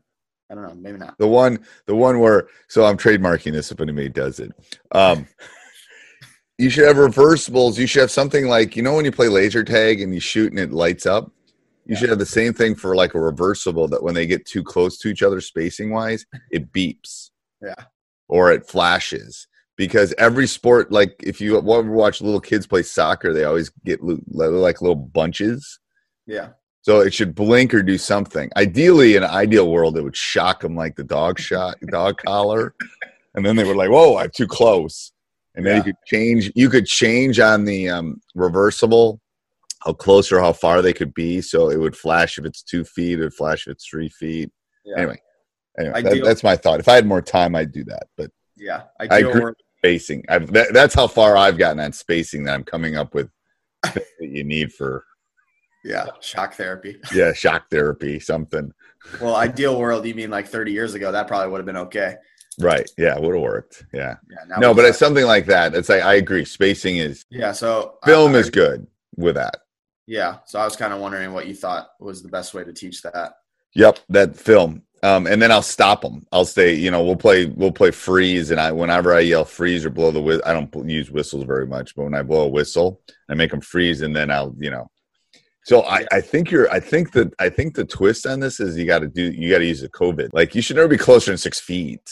I 0.51 0.55
don't 0.55 0.65
know. 0.65 0.75
Maybe 0.75 0.99
not. 0.99 1.17
The 1.19 1.29
one, 1.29 1.65
the 1.87 1.95
one 1.95 2.19
where, 2.19 2.49
so 2.69 2.85
I'm 2.85 2.97
trademarking 2.97 3.53
this 3.53 3.71
if 3.71 3.81
anybody 3.81 4.09
does 4.09 4.41
it. 4.41 4.51
Um, 4.91 5.29
you 6.59 6.69
should 6.71 6.89
have 6.89 6.97
reversibles. 6.97 7.79
You 7.79 7.87
should 7.87 8.01
have 8.01 8.11
something 8.11 8.49
like, 8.49 8.75
you 8.75 8.83
know, 8.83 8.95
when 8.95 9.05
you 9.05 9.13
play 9.13 9.29
laser 9.29 9.63
tag 9.63 10.01
and 10.01 10.13
you 10.13 10.19
shoot 10.19 10.51
and 10.51 10.59
it 10.59 10.73
lights 10.73 11.07
up, 11.07 11.31
you 11.91 11.97
should 11.97 12.09
have 12.09 12.21
the 12.21 12.27
same 12.27 12.53
thing 12.55 12.77
for 12.77 12.95
like 12.95 13.15
a 13.15 13.21
reversible 13.21 13.89
that 13.89 14.01
when 14.03 14.15
they 14.15 14.25
get 14.25 14.47
too 14.47 14.63
close 14.63 14.97
to 14.99 15.09
each 15.09 15.25
other 15.25 15.41
spacing 15.41 15.91
wise, 15.91 16.25
it 16.53 16.73
beeps. 16.73 17.31
Yeah. 17.61 17.75
Or 18.29 18.53
it 18.53 18.65
flashes. 18.65 19.49
Because 19.77 20.15
every 20.17 20.47
sport, 20.47 20.93
like 20.93 21.17
if 21.21 21.41
you 21.41 21.59
ever 21.59 21.91
watch 21.91 22.21
little 22.21 22.41
kids 22.41 22.65
play 22.67 22.83
soccer, 22.85 23.33
they 23.33 23.43
always 23.45 23.71
get 23.85 24.01
like 24.03 24.81
little 24.81 24.95
bunches. 24.95 25.81
Yeah. 26.29 26.51
So 26.83 27.01
it 27.01 27.13
should 27.13 27.35
blink 27.35 27.75
or 27.75 27.83
do 27.83 27.99
something. 27.99 28.51
Ideally, 28.57 29.17
in 29.17 29.25
an 29.25 29.31
ideal 29.31 29.69
world, 29.71 29.97
it 29.99 30.03
would 30.03 30.17
shock 30.17 30.61
them 30.61 30.77
like 30.77 30.95
the 30.95 31.05
dog 31.05 31.39
shot, 31.49 31.77
dog 31.91 32.19
collar, 32.25 32.75
and 33.35 33.45
then 33.45 33.57
they 33.57 33.65
were 33.65 33.75
like, 33.75 33.91
"Whoa, 33.91 34.17
I'm 34.17 34.31
too 34.31 34.47
close." 34.47 35.13
And 35.57 35.67
then 35.67 35.73
Yeah. 35.73 35.79
you 35.79 35.83
could 35.85 35.97
change. 36.07 36.53
You 36.55 36.69
could 36.71 36.87
change 36.87 37.41
on 37.41 37.65
the 37.65 37.89
um, 37.91 38.21
reversible 38.35 39.21
how 39.85 39.93
close 39.93 40.31
or 40.31 40.41
how 40.41 40.53
far 40.53 40.83
they 40.83 40.93
could 40.93 41.15
be. 41.15 41.41
So 41.41 41.71
it 41.71 41.79
would 41.79 41.97
flash 41.97 42.39
if 42.39 42.45
it's 42.45 42.63
two 42.63 42.85
feet. 42.85 43.19
It 43.19 43.23
would 43.23 43.35
flash 43.35 43.67
if 43.67 43.73
it's 43.73 43.87
three 43.87 44.09
feet. 44.09 44.51
Yeah. 44.85 44.97
Anyway, 44.99 45.19
anyway, 45.79 46.03
that, 46.03 46.23
that's 46.25 46.43
my 46.43 46.57
thought. 46.57 46.81
If 46.81 46.89
I 46.89 46.95
had 46.95 47.07
more 47.07 47.23
time, 47.23 47.55
I'd 47.55 47.73
do 47.73 47.85
that. 47.85 48.05
But 48.17 48.31
Yeah. 48.57 48.83
I 48.99 49.05
Ideal 49.05 49.31
agree. 49.31 49.41
world. 49.43 49.57
spacing, 49.79 50.25
I've, 50.29 50.53
that, 50.53 50.73
that's 50.75 50.95
how 50.95 51.07
far 51.07 51.37
I've 51.37 51.57
gotten 51.59 51.81
on 51.81 51.93
spacing. 51.93 52.45
That 52.45 52.55
I'm 52.55 52.65
coming 52.65 52.97
up 52.97 53.15
with 53.15 53.31
that 53.83 54.05
you 54.21 54.45
need 54.45 54.73
for 54.73 55.05
Yeah. 55.85 56.07
Shock 56.21 56.55
therapy. 56.55 56.99
yeah 57.15 57.33
shock 57.33 57.71
therapy, 57.71 58.21
something. 58.21 58.73
Well, 59.21 59.35
ideal 59.37 59.79
world, 59.79 60.05
you 60.07 60.15
mean 60.15 60.29
like 60.31 60.47
30 60.47 60.73
years 60.73 60.93
ago? 60.95 61.11
That 61.11 61.27
probably 61.27 61.51
would 61.51 61.59
have 61.59 61.67
been 61.67 61.77
okay. 61.79 62.17
Right. 62.59 62.87
Yeah, 62.99 63.19
would 63.19 63.35
have 63.35 63.43
worked. 63.43 63.85
Yeah. 63.95 64.17
Yeah. 64.31 64.59
No, 64.59 64.75
but 64.75 64.85
it's 64.85 64.99
something 64.99 65.25
like 65.25 65.47
that. 65.47 65.75
It's 65.75 65.89
like 65.89 66.03
I 66.03 66.15
agree. 66.15 66.45
Spacing 66.45 66.99
is 66.99 67.25
yeah. 67.31 67.53
So 67.53 67.95
film 68.05 68.35
I- 68.35 68.39
is 68.39 68.51
good 68.51 68.87
with 69.17 69.37
that. 69.37 69.57
Yeah. 70.11 70.39
So 70.45 70.59
I 70.59 70.65
was 70.65 70.75
kind 70.75 70.93
of 70.93 70.99
wondering 70.99 71.33
what 71.33 71.47
you 71.47 71.55
thought 71.55 71.91
was 72.01 72.21
the 72.21 72.29
best 72.29 72.53
way 72.53 72.65
to 72.65 72.73
teach 72.73 73.01
that. 73.03 73.35
Yep, 73.77 74.01
that 74.09 74.35
film. 74.35 74.83
Um, 75.05 75.29
and 75.29 75.41
then 75.41 75.53
I'll 75.53 75.63
stop 75.63 76.03
them. 76.03 76.27
I'll 76.33 76.45
say, 76.45 76.75
you 76.75 76.91
know, 76.91 77.05
we'll 77.05 77.15
play, 77.15 77.47
we'll 77.47 77.71
play 77.71 77.93
freeze. 77.93 78.51
And 78.51 78.61
I, 78.61 78.73
whenever 78.73 79.15
I 79.15 79.21
yell 79.21 79.45
freeze 79.45 79.85
or 79.85 79.91
blow 79.91 80.11
the 80.11 80.21
whistle, 80.21 80.43
I 80.45 80.53
don't 80.53 80.89
use 80.89 81.13
whistles 81.13 81.45
very 81.45 81.65
much, 81.65 81.95
but 81.95 82.03
when 82.03 82.15
I 82.15 82.23
blow 82.23 82.43
a 82.43 82.49
whistle, 82.49 83.01
I 83.29 83.35
make 83.35 83.53
them 83.53 83.61
freeze, 83.61 84.03
and 84.03 84.15
then 84.15 84.33
I'll, 84.33 84.53
you 84.59 84.71
know. 84.71 84.91
So 85.65 85.85
I, 85.85 86.05
I 86.11 86.21
think 86.21 86.51
you're, 86.51 86.69
I 86.73 86.81
think 86.81 87.13
that, 87.13 87.33
I 87.39 87.49
think 87.49 87.77
the 87.77 87.85
twist 87.85 88.27
on 88.27 88.41
this 88.41 88.59
is 88.59 88.77
you 88.77 88.87
got 88.87 88.99
to 88.99 89.09
do, 89.09 89.31
you 89.31 89.49
got 89.49 89.59
to 89.59 89.67
use 89.67 89.81
the 89.81 89.89
COVID. 89.91 90.31
Like 90.33 90.57
you 90.57 90.61
should 90.61 90.75
never 90.75 90.89
be 90.89 90.99
closer 90.99 91.31
than 91.31 91.39
six 91.39 91.61
feet. 91.61 92.11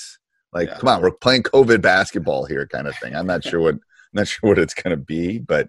Like, 0.52 0.68
Yeah. 0.68 0.78
come 0.78 0.88
on, 0.88 1.02
we're 1.02 1.11
playing 1.11 1.42
COVID 1.42 1.82
basketball 1.82 2.44
here, 2.44 2.64
kind 2.68 2.87
of 2.87 2.96
thing. 2.98 3.16
I'm 3.16 3.26
not 3.26 3.42
sure 3.42 3.61
what, 3.61 3.74
I'm 3.74 3.80
not 4.12 4.28
sure 4.28 4.50
what 4.50 4.58
it's 4.61 4.74
going 4.74 4.96
to 4.96 5.02
be, 5.02 5.40
but 5.40 5.68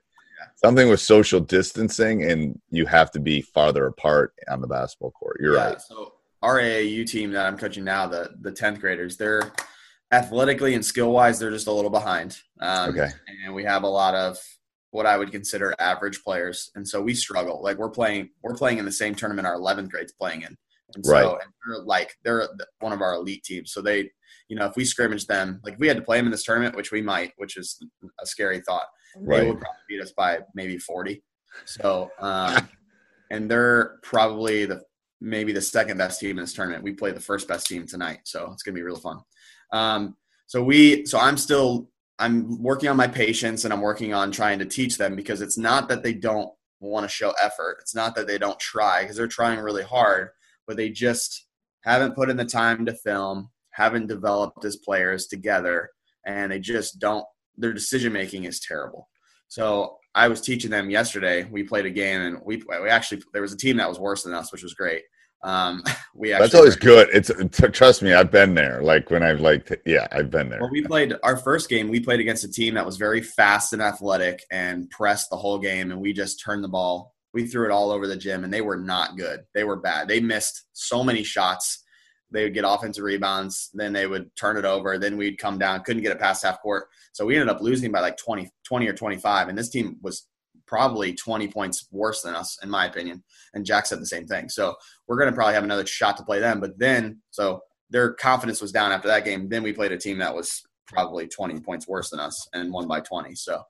something 0.56 0.90
with 0.90 1.00
social 1.02 1.40
distancing, 1.40 2.30
and 2.30 2.60
you 2.70 2.86
have 2.86 3.12
to 3.12 3.20
be 3.20 3.42
farther 3.42 3.86
apart 3.88 4.34
on 4.50 4.62
the 4.62 4.68
basketball 4.68 5.12
court. 5.12 5.38
You're 5.40 5.56
Yeah, 5.56 5.70
right. 5.70 5.82
So 5.82 6.14
our 6.42 6.58
AAU 6.60 7.06
team 7.06 7.32
that 7.32 7.46
I'm 7.46 7.58
coaching 7.58 7.84
now, 7.84 8.08
the 8.08 8.32
the 8.42 8.52
tenth 8.52 8.80
graders, 8.80 9.18
they're 9.18 9.52
athletically 10.12 10.74
and 10.74 10.84
skill 10.86 11.12
wise, 11.12 11.40
they're 11.40 11.52
just 11.52 11.68
a 11.68 11.72
little 11.72 11.92
behind. 11.92 12.38
Um, 12.60 12.90
Okay. 12.92 13.10
And 13.46 13.54
we 13.54 13.64
have 13.64 13.84
a 13.84 13.88
lot 13.88 14.16
of 14.16 14.38
what 14.92 15.06
I 15.06 15.18
would 15.18 15.32
consider 15.32 15.76
average 15.80 16.24
players, 16.24 16.72
and 16.76 16.88
so 16.88 17.02
we 17.02 17.14
struggle. 17.14 17.62
Like 17.62 17.78
we're 17.78 17.92
playing, 17.92 18.30
we're 18.42 18.56
playing 18.56 18.80
in 18.80 18.86
the 18.86 18.92
same 18.92 19.14
tournament 19.14 19.46
our 19.48 19.56
11th 19.56 19.90
grades 19.92 20.12
playing 20.14 20.42
in, 20.42 20.58
and 20.96 21.06
so 21.06 21.12
Right. 21.12 21.26
and 21.26 21.54
they're 21.68 21.84
like 21.84 22.16
they're 22.24 22.48
one 22.80 22.92
of 22.94 23.02
our 23.02 23.14
elite 23.14 23.44
teams. 23.44 23.72
So 23.72 23.82
they, 23.82 24.10
you 24.48 24.56
know, 24.56 24.66
if 24.66 24.76
we 24.76 24.84
scrimmage 24.86 25.28
them, 25.28 25.60
like 25.64 25.74
if 25.76 25.80
we 25.80 25.88
had 25.88 25.98
to 25.98 26.04
play 26.04 26.18
them 26.18 26.26
in 26.26 26.32
this 26.32 26.44
tournament, 26.44 26.76
which 26.76 26.92
we 26.92 27.04
might, 27.04 27.34
which 27.38 27.56
is 27.56 27.80
a 28.20 28.26
scary 28.26 28.62
thought, 28.62 28.88
they 29.16 29.22
Right. 29.22 29.48
would 29.48 29.60
probably 29.60 29.80
beat 29.88 30.02
us 30.02 30.12
by 30.12 30.40
maybe 30.54 30.78
40. 30.78 31.24
So, 31.66 32.12
um, 32.20 32.70
and 33.32 33.50
they're 33.50 34.00
probably 34.04 34.66
the 34.66 34.82
maybe 35.22 35.52
the 35.52 35.62
second 35.62 35.98
best 35.98 36.20
team 36.20 36.32
in 36.32 36.44
this 36.44 36.54
tournament. 36.54 36.84
We 36.84 36.94
play 36.94 37.12
the 37.12 37.20
first 37.20 37.48
best 37.48 37.68
team 37.68 37.86
tonight, 37.86 38.20
so 38.24 38.52
it's 38.54 38.64
gonna 38.64 38.76
be 38.76 38.84
real 38.84 38.96
fun. 38.96 39.20
Um, 39.74 40.16
so 40.48 40.64
we, 40.64 41.06
so 41.06 41.20
I'm 41.20 41.38
still, 41.38 41.90
I'm 42.20 42.62
working 42.62 42.90
on 42.90 42.98
my 42.98 43.08
patience 43.08 43.66
and 43.66 43.74
I'm 43.74 43.82
working 43.82 44.14
on 44.14 44.32
trying 44.32 44.60
to 44.60 44.66
teach 44.66 44.98
them 44.98 45.16
because 45.16 45.42
it's 45.42 45.58
not 45.58 45.90
that 45.90 46.04
they 46.04 46.14
don't 46.14 46.50
want 46.80 47.04
to 47.04 47.10
show 47.10 47.34
effort. 47.42 47.78
It's 47.82 47.94
not 47.94 48.16
that 48.16 48.28
they 48.28 48.38
don't 48.38 48.60
try 48.60 49.02
because 49.02 49.18
they're 49.18 49.28
trying 49.28 49.60
really 49.60 49.84
hard, 49.84 50.30
but 50.66 50.78
they 50.78 50.90
just 50.90 51.46
haven't 51.84 52.16
put 52.16 52.30
in 52.30 52.38
the 52.38 52.46
time 52.46 52.86
to 52.86 52.94
film, 52.94 53.50
haven't 53.72 54.08
developed 54.08 54.64
as 54.66 54.78
players 54.78 55.28
together, 55.28 55.90
and 56.26 56.52
they 56.52 56.60
just 56.60 57.00
don't. 57.00 57.26
Their 57.60 57.74
decision 57.74 58.14
making 58.14 58.46
is 58.46 58.60
terrible. 58.60 59.08
So 59.48 59.98
I 60.16 60.28
was 60.28 60.42
teaching 60.42 60.72
them 60.72 60.90
yesterday. 60.90 61.44
We 61.44 61.64
played 61.64 61.86
a 61.86 61.90
game, 61.92 62.22
and 62.22 62.38
we 62.44 62.64
we 62.68 62.90
actually 62.90 63.22
there 63.34 63.42
was 63.42 63.54
a 63.54 63.58
team 63.58 63.78
that 63.78 63.90
was 63.90 64.00
worse 64.00 64.24
than 64.24 64.34
us, 64.34 64.52
which 64.52 64.64
was 64.64 64.74
great. 64.74 65.04
Um, 65.44 65.84
we 66.16 66.34
actually 66.34 66.46
That's 66.46 66.56
always 66.56 66.76
good. 66.76 67.10
It's 67.14 67.32
t- 67.58 67.68
trust 67.68 68.02
me, 68.02 68.14
I've 68.14 68.32
been 68.32 68.56
there. 68.56 68.82
Like 68.82 69.10
when 69.10 69.24
I've 69.24 69.40
like, 69.40 69.82
yeah, 69.86 70.08
I've 70.12 70.30
been 70.30 70.50
there. 70.50 70.60
Well, 70.62 70.72
we 70.72 70.84
played 70.84 71.14
our 71.24 71.38
first 71.38 71.70
game. 71.70 71.90
We 71.90 72.00
played 72.00 72.20
against 72.20 72.44
a 72.44 72.52
team 72.52 72.74
that 72.76 72.86
was 72.86 72.98
very 72.98 73.22
fast 73.22 73.74
and 73.74 73.82
athletic 73.82 74.44
and 74.52 74.90
pressed 74.90 75.30
the 75.30 75.38
whole 75.38 75.60
game, 75.60 75.92
and 75.92 76.02
we 76.02 76.14
just 76.14 76.44
turned 76.44 76.64
the 76.64 76.70
ball. 76.70 77.14
We 77.34 77.46
threw 77.46 77.66
it 77.66 77.72
all 77.72 77.92
over 77.92 78.08
the 78.08 78.18
gym, 78.18 78.44
and 78.44 78.54
they 78.54 78.62
were 78.62 78.78
not 78.78 79.18
good. 79.18 79.42
They 79.54 79.64
were 79.64 79.76
bad. 79.78 80.08
They 80.08 80.20
missed 80.20 80.66
so 80.74 81.04
many 81.04 81.24
shots. 81.24 81.84
They 82.32 82.44
would 82.44 82.54
get 82.54 82.66
offensive 82.68 83.04
rebounds, 83.04 83.70
then 83.74 83.94
they 83.94 84.06
would 84.08 84.36
turn 84.36 84.58
it 84.58 84.66
over. 84.66 84.98
Then 84.98 85.18
we'd 85.18 85.38
come 85.38 85.58
down, 85.58 85.84
couldn't 85.84 86.04
get 86.04 86.12
it 86.12 86.20
past 86.20 86.44
half 86.44 86.62
court. 86.62 86.88
So 87.12 87.26
we 87.26 87.36
ended 87.36 87.50
up 87.50 87.62
losing 87.62 87.92
by 87.92 88.02
like 88.02 88.18
20, 88.18 88.50
20 88.66 88.88
or 88.88 88.94
25. 88.94 89.50
And 89.50 89.58
this 89.58 89.70
team 89.70 89.98
was 90.02 90.28
probably 90.70 91.14
20 91.14 91.48
points 91.48 91.88
worse 91.92 92.22
than 92.22 92.36
us, 92.36 92.60
in 92.62 92.70
my 92.70 92.86
opinion. 92.86 93.24
And 93.56 93.66
Jack 93.66 93.88
said 93.88 94.00
the 94.00 94.06
same 94.06 94.28
thing. 94.28 94.50
So 94.50 94.76
we're 95.08 95.18
going 95.18 95.30
to 95.30 95.36
probably 95.36 95.56
have 95.56 95.64
another 95.64 95.86
shot 95.86 96.16
to 96.18 96.24
play 96.24 96.40
them. 96.40 96.60
But 96.60 96.78
then, 96.78 97.22
so 97.32 97.62
their 97.90 98.14
confidence 98.14 98.62
was 98.62 98.72
down 98.72 98.92
after 98.92 99.08
that 99.08 99.26
game. 99.26 99.50
Then 99.50 99.64
we 99.64 99.74
played 99.74 99.92
a 99.92 99.98
team 99.98 100.20
that 100.20 100.36
was 100.36 100.62
probably 100.86 101.28
20 101.28 101.60
points 101.62 101.88
worse 101.88 102.12
than 102.12 102.20
us 102.20 102.48
and 102.54 102.72
won 102.72 102.88
by 102.88 103.00
20. 103.00 103.34
So 103.36 103.64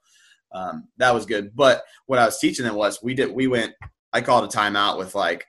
um, 0.54 0.90
that 0.98 1.14
was 1.14 1.26
good. 1.26 1.56
But 1.56 1.84
what 2.08 2.20
I 2.20 2.26
was 2.26 2.40
teaching 2.40 2.66
them 2.66 2.76
was 2.76 3.02
we 3.02 3.14
did, 3.14 3.32
we 3.32 3.48
went, 3.48 3.74
I 4.12 4.22
called 4.22 4.44
a 4.44 4.58
timeout 4.58 4.98
with 4.98 5.16
like, 5.16 5.46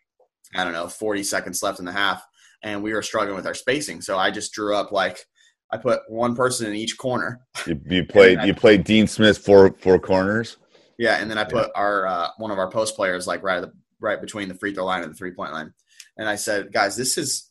I 0.54 0.64
don't 0.64 0.72
know, 0.72 0.88
40 0.88 1.22
seconds 1.22 1.62
left 1.62 1.78
in 1.78 1.84
the 1.84 1.92
half. 1.92 2.24
And 2.62 2.82
we 2.82 2.92
were 2.92 3.02
struggling 3.02 3.36
with 3.36 3.46
our 3.46 3.54
spacing. 3.54 4.00
So 4.00 4.18
I 4.18 4.30
just 4.30 4.52
drew 4.52 4.74
up 4.76 4.92
like, 4.92 5.24
I 5.72 5.76
put 5.76 6.00
one 6.08 6.34
person 6.34 6.66
in 6.66 6.74
each 6.74 6.98
corner. 6.98 7.40
You, 7.66 7.80
you 7.88 8.04
played 8.04 8.42
you 8.42 8.54
played 8.54 8.84
Dean 8.84 9.06
Smith 9.06 9.38
four 9.38 9.74
four 9.78 9.98
corners. 9.98 10.56
Yeah, 10.98 11.16
and 11.16 11.30
then 11.30 11.38
I 11.38 11.44
put 11.44 11.70
our 11.74 12.06
uh, 12.06 12.28
one 12.38 12.50
of 12.50 12.58
our 12.58 12.70
post 12.70 12.96
players 12.96 13.26
like 13.26 13.42
right 13.42 13.58
at 13.58 13.62
the, 13.62 13.72
right 14.00 14.20
between 14.20 14.48
the 14.48 14.54
free 14.54 14.74
throw 14.74 14.84
line 14.84 15.02
and 15.02 15.12
the 15.12 15.16
three 15.16 15.30
point 15.30 15.52
line, 15.52 15.72
and 16.18 16.28
I 16.28 16.34
said, 16.34 16.72
guys, 16.72 16.96
this 16.96 17.16
is 17.16 17.50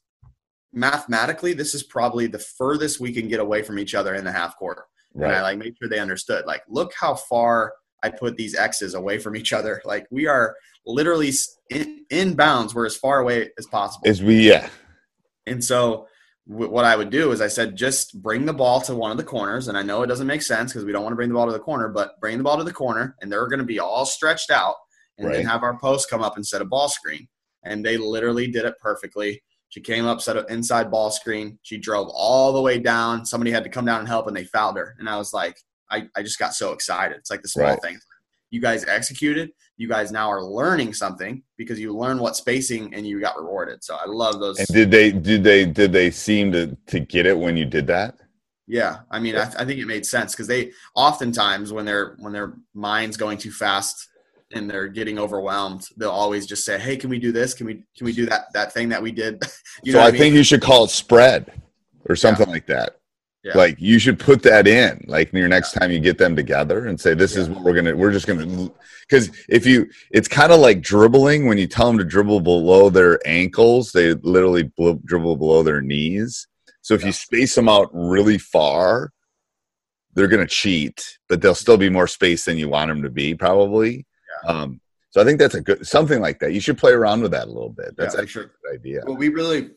mathematically 0.71 1.53
this 1.53 1.73
is 1.73 1.83
probably 1.83 2.27
the 2.27 2.39
furthest 2.39 2.99
we 2.99 3.11
can 3.11 3.27
get 3.27 3.39
away 3.39 3.63
from 3.63 3.79
each 3.79 3.95
other 3.95 4.15
in 4.15 4.23
the 4.23 4.31
half 4.31 4.57
court. 4.57 4.79
And 5.15 5.25
I 5.25 5.41
like 5.41 5.57
made 5.57 5.75
sure 5.77 5.89
they 5.89 5.99
understood. 5.99 6.45
Like, 6.45 6.61
look 6.69 6.93
how 6.97 7.15
far 7.15 7.73
I 8.03 8.09
put 8.09 8.37
these 8.37 8.55
X's 8.55 8.93
away 8.93 9.17
from 9.17 9.35
each 9.35 9.53
other. 9.53 9.81
Like 9.89 10.05
we 10.11 10.27
are 10.27 10.55
literally 10.85 11.31
in, 11.71 12.05
in 12.11 12.35
bounds. 12.35 12.75
We're 12.75 12.85
as 12.85 12.95
far 12.95 13.19
away 13.19 13.49
as 13.57 13.65
possible. 13.65 14.07
As 14.07 14.21
we 14.21 14.47
yeah. 14.47 14.69
And 15.49 15.63
so 15.63 16.07
w- 16.47 16.69
what 16.71 16.85
I 16.85 16.95
would 16.95 17.09
do 17.09 17.31
is 17.31 17.41
I 17.41 17.47
said, 17.47 17.75
just 17.75 18.21
bring 18.21 18.45
the 18.45 18.53
ball 18.53 18.81
to 18.81 18.95
one 18.95 19.12
of 19.12 19.17
the 19.17 19.23
corners. 19.23 19.67
And 19.67 19.77
I 19.77 19.81
know 19.83 20.03
it 20.03 20.07
doesn't 20.07 20.27
make 20.27 20.41
sense 20.41 20.71
because 20.71 20.85
we 20.85 20.91
don't 20.91 21.03
want 21.03 21.12
to 21.13 21.17
bring 21.17 21.29
the 21.29 21.35
ball 21.35 21.47
to 21.47 21.51
the 21.51 21.59
corner, 21.59 21.89
but 21.89 22.19
bring 22.21 22.38
the 22.38 22.43
ball 22.43 22.57
to 22.57 22.63
the 22.63 22.73
corner 22.73 23.15
and 23.21 23.31
they're 23.31 23.47
going 23.47 23.59
to 23.59 23.65
be 23.65 23.79
all 23.79 24.05
stretched 24.05 24.51
out 24.51 24.75
and 25.17 25.27
Right. 25.27 25.38
then 25.38 25.45
have 25.45 25.63
our 25.63 25.77
post 25.79 26.09
come 26.09 26.21
up 26.21 26.35
and 26.38 26.45
set 26.45 26.62
a 26.62 26.65
ball 26.65 26.88
screen. 26.89 27.27
And 27.63 27.85
they 27.85 27.97
literally 27.97 28.47
did 28.47 28.63
it 28.65 28.75
perfectly. 28.81 29.43
She 29.69 29.81
came 29.81 30.05
up, 30.05 30.21
set 30.21 30.38
an 30.38 30.45
inside 30.49 30.89
ball 30.89 31.12
screen. 31.12 31.59
She 31.62 31.77
drove 31.77 32.07
all 32.13 32.53
the 32.53 32.62
way 32.62 32.79
down. 32.79 33.25
Somebody 33.25 33.51
had 33.51 33.63
to 33.65 33.69
come 33.69 33.85
down 33.85 33.99
and 33.99 34.07
help 34.07 34.27
and 34.27 34.35
they 34.35 34.45
fouled 34.45 34.77
her. 34.77 34.95
And 34.97 35.09
I 35.09 35.17
was 35.17 35.33
like, 35.33 35.57
I, 35.91 36.07
I 36.15 36.23
just 36.23 36.39
got 36.39 36.53
so 36.53 36.71
excited. 36.71 37.17
It's 37.17 37.29
like 37.29 37.41
the 37.41 37.49
small 37.49 37.65
Right. 37.65 37.81
things. 37.81 37.99
You 38.49 38.62
guys 38.62 38.85
executed. 38.85 39.51
You 39.79 39.87
guys 39.87 40.11
now 40.11 40.29
are 40.29 40.43
learning 40.43 40.93
something 40.93 41.41
because 41.57 41.79
you 41.79 41.95
learn 41.95 42.19
what 42.19 42.35
spacing 42.35 42.93
and 42.93 43.07
you 43.07 43.21
got 43.21 43.37
rewarded. 43.37 43.81
So 43.81 43.95
I 43.95 44.05
love 44.07 44.41
those. 44.41 44.59
And 44.59 44.67
did 44.67 44.91
they 44.91 45.13
did 45.13 45.41
they 45.41 45.65
did 45.65 45.93
they 45.93 46.11
seem 46.11 46.51
to 46.51 46.75
to 46.87 46.99
get 46.99 47.25
it 47.25 47.37
when 47.37 47.55
you 47.55 47.63
did 47.63 47.87
that? 47.87 48.15
Yeah, 48.67 48.97
I 49.09 49.19
mean, 49.19 49.37
I, 49.37 49.43
I 49.43 49.63
think 49.63 49.79
it 49.79 49.87
made 49.87 50.05
sense 50.05 50.33
because 50.33 50.47
they 50.47 50.73
oftentimes 50.95 51.71
when 51.71 51.85
their 51.85 52.17
when 52.19 52.33
their 52.33 52.55
mind's 52.73 53.15
going 53.15 53.37
too 53.37 53.51
fast 53.51 54.09
and 54.53 54.69
they're 54.69 54.89
getting 54.89 55.17
overwhelmed, 55.17 55.87
they'll 55.95 56.09
always 56.09 56.45
just 56.45 56.65
say, 56.65 56.77
"Hey, 56.77 56.97
can 56.97 57.09
we 57.09 57.17
do 57.17 57.31
this? 57.31 57.53
Can 57.53 57.65
we 57.65 57.75
can 57.97 58.03
we 58.05 58.11
do 58.11 58.25
that 58.25 58.51
that 58.53 58.73
thing 58.73 58.89
that 58.89 59.01
we 59.01 59.13
did?" 59.13 59.41
you 59.83 59.93
so 59.93 59.99
know 59.99 60.05
I, 60.05 60.11
mean? 60.11 60.19
think 60.19 60.35
you 60.35 60.43
should 60.43 60.61
call 60.61 60.83
it 60.83 60.89
spread 60.89 61.51
or 62.09 62.17
something 62.17 62.49
like 62.49 62.65
that. 62.67 62.98
Yeah. 63.43 63.54
Like 63.58 63.78
you 63.80 63.99
should 63.99 64.19
put 64.19 64.43
that 64.43 64.67
in, 64.67 65.06
like 65.08 65.32
your 65.32 65.47
next 65.47 65.71
time 65.71 65.91
you 65.91 65.99
get 66.02 66.17
them 66.17 66.36
together 66.36 66.88
and 66.88 66.99
say, 66.99 67.13
"This 67.13 67.38
is 67.38 67.47
what 67.47 67.63
we're 67.63 67.73
gonna. 67.73 67.95
We're 67.95 68.12
just 68.12 68.28
gonna." 68.28 68.69
Because 69.08 69.32
if 69.47 69.65
you, 69.65 69.88
it's 70.12 70.28
kind 70.28 70.52
of 70.52 70.60
like 70.60 70.82
dribbling. 70.82 71.45
When 71.47 71.58
you 71.58 71.65
tell 71.65 71.88
them 71.88 71.97
to 71.99 72.04
dribble 72.04 72.41
below 72.41 72.89
their 72.89 73.17
ankles, 73.25 73.93
they 73.93 74.13
literally 74.15 74.63
bl- 74.63 74.99
dribble 75.06 75.38
below 75.38 75.63
their 75.63 75.80
knees. 75.82 76.47
So 76.82 76.93
if 76.95 77.06
you 77.06 77.13
space 77.13 77.56
them 77.56 77.69
out 77.69 77.89
really 77.93 78.38
far, 78.38 79.13
they're 80.15 80.28
gonna 80.28 80.45
cheat, 80.45 81.17
but 81.30 81.41
they'll 81.41 81.56
still 81.56 81.78
be 81.78 81.89
more 81.89 82.08
space 82.08 82.43
than 82.43 82.58
you 82.58 82.67
want 82.67 82.89
them 82.89 83.02
to 83.04 83.10
be, 83.10 83.36
probably. 83.36 84.06
Um, 84.47 84.82
so 85.12 85.21
I 85.21 85.23
think 85.23 85.39
that's 85.39 85.56
a 85.56 85.62
good 85.62 85.88
something 85.88 86.19
like 86.19 86.39
that. 86.39 86.52
You 86.52 86.60
should 86.60 86.78
play 86.78 86.91
around 86.91 87.21
with 87.21 87.32
that 87.32 87.45
a 87.47 87.52
little 87.52 87.69
bit. 87.71 87.95
That's 87.95 88.15
Yeah, 88.15 88.21
actually 88.21 88.43
sure. 88.43 88.43
a 88.43 88.67
good 88.73 88.80
idea. 88.82 89.02
Well, 89.06 89.15
we 89.15 89.30
really 89.30 89.71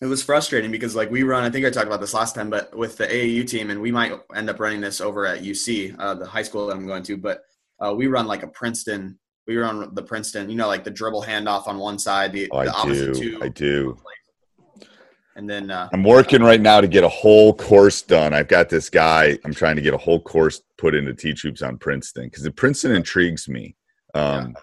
it 0.00 0.06
was 0.06 0.22
frustrating 0.22 0.70
because 0.70 0.94
like 0.94 1.10
we 1.10 1.22
run. 1.24 1.44
I 1.44 1.50
think 1.50 1.66
I 1.66 1.70
talked 1.70 1.86
about 1.86 2.00
this 2.00 2.14
last 2.14 2.34
time, 2.34 2.50
but 2.50 2.76
with 2.76 2.96
the 2.96 3.06
AAU 3.06 3.46
team, 3.48 3.70
and 3.70 3.80
we 3.80 3.90
might 3.92 4.12
end 4.34 4.48
up 4.48 4.60
running 4.60 4.80
this 4.80 5.00
over 5.00 5.26
at 5.26 5.42
UC, 5.42 5.96
uh, 5.98 6.14
the 6.14 6.26
high 6.26 6.42
school 6.42 6.66
that 6.66 6.76
I'm 6.76 6.86
going 6.86 7.02
to. 7.04 7.16
But 7.16 7.42
uh, 7.80 7.94
we 7.96 8.06
run 8.06 8.26
like 8.26 8.42
a 8.42 8.48
Princeton. 8.48 9.18
We 9.46 9.56
run 9.56 9.94
the 9.94 10.02
Princeton. 10.02 10.48
You 10.50 10.56
know, 10.56 10.68
like 10.68 10.84
the 10.84 10.90
dribble 10.90 11.24
handoff 11.24 11.66
on 11.66 11.78
one 11.78 11.98
side, 11.98 12.32
the, 12.32 12.48
Oh, 12.52 12.64
the 12.64 12.70
I 12.70 12.74
opposite 12.80 13.14
do. 13.14 13.20
two, 13.38 13.42
I 13.42 13.48
do. 13.48 13.98
and 15.36 15.48
then 15.48 15.70
uh, 15.70 15.88
I'm 15.92 16.04
working 16.04 16.42
right 16.42 16.60
now 16.60 16.80
to 16.80 16.88
get 16.88 17.02
a 17.04 17.08
whole 17.08 17.54
course 17.54 18.02
done. 18.02 18.34
I've 18.34 18.48
got 18.48 18.68
this 18.68 18.88
guy. 18.90 19.38
I'm 19.44 19.54
trying 19.54 19.76
to 19.76 19.82
get 19.82 19.94
a 19.94 19.98
whole 19.98 20.20
course 20.20 20.62
put 20.76 20.94
into 20.94 21.14
Teach 21.14 21.42
Hoops 21.42 21.62
on 21.62 21.76
Princeton 21.78 22.24
because 22.24 22.42
the 22.44 22.50
Princeton 22.52 22.92
intrigues 22.92 23.48
me. 23.48 23.74
Um, 24.14 24.54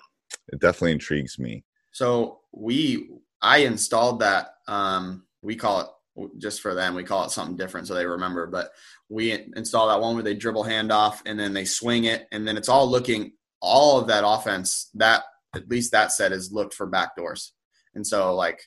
It 0.49 0.59
definitely 0.59 0.91
intrigues 0.93 1.39
me. 1.39 1.63
So 1.91 2.39
we, 2.53 3.09
I 3.41 3.59
installed 3.59 4.19
that. 4.21 4.49
Um, 4.67 5.23
we 5.45 5.55
call 5.55 5.81
it 5.81 6.31
just 6.37 6.61
for 6.61 6.73
them. 6.73 6.95
We 6.95 7.03
call 7.03 7.25
it 7.25 7.31
something 7.31 7.57
different 7.57 7.87
so 7.87 7.93
they 7.93 8.05
remember. 8.05 8.47
But 8.47 8.71
we 9.09 9.31
install 9.55 9.87
that 9.89 10.01
one 10.01 10.15
where 10.15 10.23
they 10.23 10.33
dribble 10.33 10.63
handoff 10.63 11.21
and 11.25 11.39
then 11.39 11.53
they 11.53 11.65
swing 11.65 12.05
it, 12.05 12.27
and 12.31 12.47
then 12.47 12.57
it's 12.57 12.69
all 12.69 12.89
looking. 12.89 13.33
All 13.61 13.99
of 13.99 14.07
that 14.07 14.27
offense, 14.27 14.89
that 14.95 15.23
at 15.55 15.67
least 15.69 15.91
that 15.91 16.11
set 16.11 16.31
is 16.31 16.51
looked 16.51 16.73
for 16.73 16.89
backdoors, 16.89 17.51
and 17.95 18.05
so 18.05 18.35
like 18.35 18.61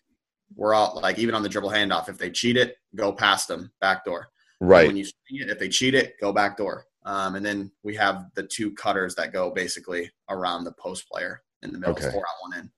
we're 0.57 0.75
all 0.75 0.99
like 1.03 1.19
even 1.19 1.35
on 1.35 1.43
the 1.43 1.49
dribble 1.49 1.71
handoff, 1.71 2.09
if 2.09 2.19
they 2.19 2.31
cheat 2.31 2.57
it, 2.57 2.77
go 2.97 3.13
past 3.13 3.49
them 3.49 3.71
backdoor. 3.81 4.29
Right. 4.61 4.87
When 4.87 4.97
you 4.97 5.05
swing 5.05 5.43
it, 5.43 5.51
if 5.51 5.59
they 5.59 5.69
cheat 5.69 5.95
it, 5.95 6.15
go 6.21 6.33
back 6.33 6.57
door. 6.57 6.87
Um, 7.05 7.37
and 7.37 7.47
then 7.47 7.71
we 7.85 7.95
have 7.97 8.27
the 8.35 8.43
two 8.43 8.73
cutters 8.75 9.15
that 9.15 9.33
go 9.33 9.51
basically 9.51 10.11
around 10.29 10.65
the 10.65 10.73
post 10.73 11.09
player 11.09 11.43
in 11.63 11.73
the 11.73 11.79
middle, 11.79 11.95
Okay. 11.95 12.11
four 12.11 12.23
out, 12.23 12.51
one 12.51 12.59
in. 12.59 12.71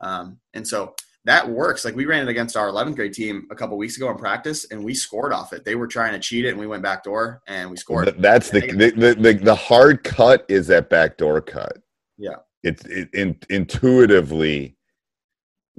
Um, 0.00 0.40
and 0.54 0.66
so 0.66 0.94
that 1.28 1.46
works. 1.46 1.84
Like 1.84 1.94
we 1.94 2.06
ran 2.06 2.26
it 2.26 2.30
against 2.30 2.56
our 2.56 2.68
11th 2.68 2.96
grade 2.96 3.12
team 3.12 3.46
a 3.50 3.54
couple 3.54 3.76
weeks 3.76 3.98
ago 3.98 4.10
in 4.10 4.16
practice, 4.16 4.64
and 4.70 4.82
we 4.82 4.94
scored 4.94 5.32
off 5.32 5.52
it. 5.52 5.62
They 5.62 5.74
were 5.74 5.86
trying 5.86 6.12
to 6.12 6.18
cheat 6.18 6.46
it, 6.46 6.50
and 6.50 6.58
we 6.58 6.66
went 6.66 6.82
back 6.82 7.04
door 7.04 7.42
and 7.46 7.70
we 7.70 7.76
scored. 7.76 8.14
That's 8.18 8.48
the 8.48 8.60
the, 8.60 8.90
the 8.90 9.14
the 9.14 9.32
the 9.34 9.54
hard 9.54 10.02
cut 10.04 10.46
is 10.48 10.66
that 10.68 10.88
back 10.88 11.18
door 11.18 11.42
cut. 11.42 11.76
Yeah, 12.16 12.36
it's 12.62 12.84
it, 12.86 13.10
in, 13.12 13.38
intuitively. 13.50 14.76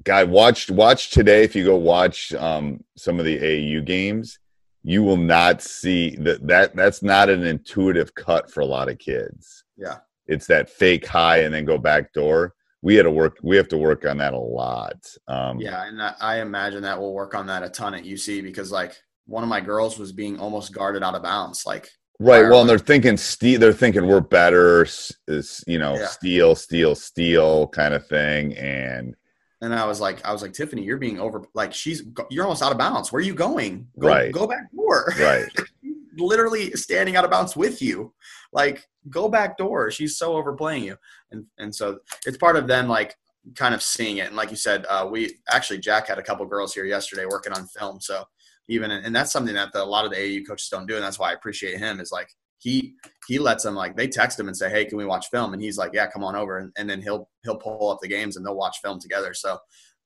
Guy, 0.04 0.24
watch 0.24 0.70
watch 0.70 1.10
today. 1.10 1.44
If 1.44 1.56
you 1.56 1.66
go 1.66 1.76
watch 1.76 2.32
um, 2.36 2.84
some 2.96 3.20
of 3.20 3.26
the 3.26 3.40
AAU 3.40 3.84
games, 3.84 4.38
you 4.84 5.02
will 5.02 5.18
not 5.18 5.64
see 5.64 6.16
that 6.18 6.46
that 6.48 6.76
that's 6.76 7.02
not 7.02 7.28
an 7.28 7.44
intuitive 7.44 8.14
cut 8.14 8.52
for 8.52 8.62
a 8.62 8.66
lot 8.66 8.88
of 8.88 9.00
kids. 9.00 9.64
Yeah, 9.76 9.98
it's 10.28 10.46
that 10.46 10.70
fake 10.70 11.08
high 11.08 11.40
and 11.40 11.54
then 11.54 11.66
go 11.66 11.80
back 11.80 12.14
door 12.14 12.54
we 12.82 12.96
had 12.96 13.04
to 13.04 13.12
work 13.12 13.38
we 13.44 13.58
have 13.58 13.68
to 13.68 13.78
work 13.78 14.06
on 14.06 14.18
that 14.18 14.34
a 14.34 14.38
lot 14.38 14.96
um, 15.28 15.60
yeah 15.60 15.86
and 15.88 16.02
I, 16.02 16.42
imagine 16.42 16.82
that 16.84 17.00
we'll 17.00 17.14
work 17.14 17.36
on 17.36 17.48
that 17.48 17.64
a 17.64 17.70
ton 17.70 17.94
at 17.94 18.04
uc 18.04 18.44
because 18.44 18.72
like 18.72 18.96
one 19.26 19.44
of 19.44 19.50
my 19.50 19.62
girls 19.62 20.00
was 20.00 20.12
being 20.12 20.40
almost 20.40 20.74
guarded 20.74 21.04
out 21.04 21.16
of 21.16 21.24
bounds 21.24 21.64
like 21.66 21.90
right 22.20 22.44
well 22.44 22.62
and 22.62 22.70
they're 22.70 22.80
thinking 22.80 23.18
steal 23.18 23.60
they're 23.60 23.74
thinking 23.74 24.08
we're 24.08 24.22
better 24.22 24.84
is 25.28 25.64
you 25.68 25.80
know 25.80 25.96
yeah. 25.96 26.08
steal 26.08 26.56
steal 26.56 26.96
steal 26.96 27.68
kind 27.68 27.94
of 27.94 28.06
thing 28.08 28.56
and 28.58 29.16
and 29.62 29.76
I 29.76 29.86
was 29.86 30.00
like, 30.00 30.26
I 30.26 30.32
was 30.32 30.42
like, 30.42 30.54
Tiffany, 30.54 30.84
you're 30.84 30.98
being 30.98 31.20
over, 31.20 31.44
like, 31.54 31.74
she's, 31.74 32.04
you're 32.30 32.46
almost 32.46 32.64
out 32.64 32.72
of 32.72 32.78
bounds. 32.78 33.12
Where 33.12 33.20
are 33.20 33.24
you 33.24 33.34
going? 33.34 33.88
Go, 34.00 34.08
right. 34.08 34.32
Go 34.32 34.48
back 34.48 34.72
door. 34.74 35.14
Right. 35.20 35.50
Literally 36.20 36.72
standing 36.72 37.16
out 37.16 37.26
of 37.26 37.32
bounds 37.32 37.56
with 37.56 37.82
you. 37.82 38.14
Like, 38.54 38.88
go 39.10 39.30
back 39.30 39.58
door. 39.58 39.90
She's 39.92 40.18
so 40.18 40.34
overplaying 40.34 40.84
you. 40.84 40.98
And, 41.32 41.46
and 41.58 41.74
so 41.74 42.00
it's 42.26 42.38
part 42.38 42.56
of 42.56 42.68
them, 42.68 42.88
like, 42.88 43.16
kind 43.56 43.74
of 43.74 43.82
seeing 43.82 44.18
it. 44.18 44.28
And 44.28 44.36
like 44.36 44.52
you 44.52 44.58
said, 44.58 44.86
uh, 44.90 45.08
we 45.10 45.38
actually, 45.50 45.80
Jack 45.80 46.08
had 46.08 46.20
a 46.20 46.24
couple 46.24 46.46
girls 46.46 46.74
here 46.74 46.86
yesterday 46.86 47.26
working 47.26 47.54
on 47.54 47.66
film. 47.68 48.00
So 48.02 48.24
even, 48.68 48.92
and 48.92 49.16
that's 49.16 49.32
something 49.32 49.56
that 49.56 49.72
the, 49.74 49.84
a 49.84 49.86
lot 49.86 50.06
of 50.06 50.12
the 50.12 50.18
AAU 50.18 50.48
coaches 50.48 50.70
don't 50.70 50.88
do. 50.88 50.96
And 50.96 51.04
that's 51.04 51.18
why 51.18 51.32
I 51.32 51.34
appreciate 51.34 51.80
him 51.80 52.00
is 52.00 52.12
like, 52.12 52.30
he 52.60 52.96
he 53.28 53.40
lets 53.40 53.64
them 53.64 53.74
like 53.74 53.96
they 53.96 54.08
text 54.08 54.40
him 54.40 54.48
and 54.48 54.56
say, 54.56 54.70
"Hey, 54.70 54.86
can 54.86 54.98
we 54.98 55.06
watch 55.06 55.28
film?" 55.32 55.54
And 55.54 55.62
he's 55.62 55.78
like, 55.78 55.92
"Yeah, 55.94 56.08
come 56.08 56.24
on 56.24 56.36
over." 56.36 56.58
And, 56.58 56.72
and 56.78 56.90
then 56.90 57.02
he'll 57.02 57.30
he'll 57.44 57.58
pull 57.58 57.90
up 57.90 58.00
the 58.02 58.08
games 58.08 58.36
and 58.36 58.46
they'll 58.46 58.56
watch 58.56 58.78
film 58.84 59.00
together. 59.00 59.34
So, 59.34 59.58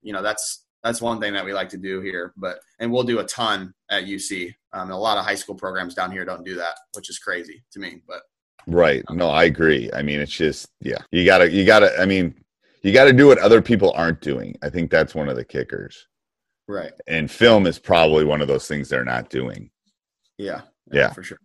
you 0.02 0.14
know, 0.14 0.22
that's 0.22 0.63
that's 0.84 1.02
one 1.02 1.20
thing 1.20 1.34
that 1.34 1.46
we 1.46 1.54
like 1.54 1.70
to 1.70 1.78
do 1.78 2.02
here. 2.02 2.34
But 2.38 2.60
and 2.80 2.92
we'll 2.92 3.04
do 3.04 3.20
a 3.20 3.26
ton 3.26 3.74
at 3.90 4.06
UC. 4.06 4.54
Um, 4.74 4.92
a 4.92 4.98
lot 4.98 5.18
of 5.18 5.26
high 5.26 5.36
school 5.36 5.56
programs 5.56 5.94
down 5.94 6.12
here 6.12 6.26
don't 6.26 6.46
do 6.46 6.56
that, 6.56 6.76
which 6.94 7.10
is 7.10 7.20
crazy 7.20 7.64
to 7.72 7.80
me. 7.80 8.02
But 8.08 8.22
right, 8.68 9.04
no, 9.10 9.30
I 9.30 9.46
agree. 9.46 9.90
I 9.94 10.02
mean, 10.02 10.20
it's 10.20 10.32
just 10.32 10.70
yeah, 10.82 11.00
you 11.12 11.26
gotta 11.26 11.52
you 11.52 11.66
gotta. 11.66 12.00
I 12.00 12.06
mean, 12.06 12.36
you 12.84 12.92
got 12.92 13.06
to 13.06 13.14
do 13.14 13.28
what 13.28 13.40
other 13.40 13.62
people 13.62 13.94
aren't 13.96 14.22
doing. 14.22 14.56
I 14.62 14.70
think 14.70 14.92
that's 14.92 15.16
one 15.16 15.30
of 15.30 15.38
the 15.38 15.46
kickers. 15.46 16.08
Right. 16.68 16.92
And 17.08 17.32
film 17.32 17.66
is 17.66 17.80
probably 17.80 18.26
one 18.26 18.42
of 18.42 18.48
those 18.48 18.68
things 18.68 18.90
they're 18.90 19.06
not 19.06 19.30
doing. 19.30 19.72
Yeah. 20.38 20.62
Yeah, 20.92 21.00
yeah. 21.00 21.14
for 21.14 21.24
sure. 21.24 21.40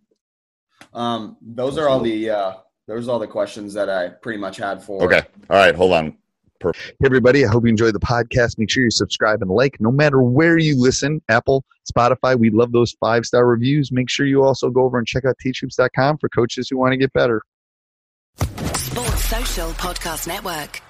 Um, 0.93 1.37
those 1.41 1.79
are 1.79 1.89
all 1.89 2.01
the 2.01 2.31
uh, 2.31 2.55
those 2.87 3.09
are 3.09 3.13
all 3.13 3.19
the 3.19 3.27
questions 3.27 3.73
that 3.75 3.89
I 3.89 4.09
pretty 4.09 4.39
much 4.39 4.57
had 4.57 4.83
for. 4.83 5.03
Okay. 5.05 5.23
All 5.49 5.57
right. 5.57 5.75
Hold 5.75 5.93
on. 5.93 6.17
Perfect. 6.61 6.97
Hey 7.01 7.07
everybody, 7.07 7.45
I 7.45 7.49
hope 7.49 7.65
you 7.65 7.71
enjoyed 7.71 7.95
the 7.95 8.01
podcast. 8.01 8.59
Make 8.59 8.71
sure 8.71 8.83
you 8.83 8.91
subscribe 8.91 9.43
and 9.43 9.51
like 9.51 9.81
no 9.81 9.93
matter 9.93 10.23
where 10.23 10.59
you 10.59 10.81
listen 10.81 11.23
Apple, 11.29 11.65
Spotify. 11.91 12.39
We 12.39 12.51
love 12.51 12.73
those 12.73 12.97
five 13.01 13.25
star 13.25 13.47
reviews. 13.47 13.93
Make 13.93 14.11
sure 14.11 14.27
you 14.27 14.43
also 14.43 14.71
go 14.71 14.83
over 14.83 14.99
and 14.99 15.07
check 15.07 15.25
out 15.25 15.37
teachhoops.com 15.45 16.19
for 16.19 16.29
coaches 16.29 16.69
who 16.69 16.79
want 16.79 16.93
to 16.93 16.97
get 16.97 17.13
better. 17.13 17.43
Sports 18.39 19.25
Social 19.25 19.71
Podcast 19.71 20.27
Network. 20.27 20.83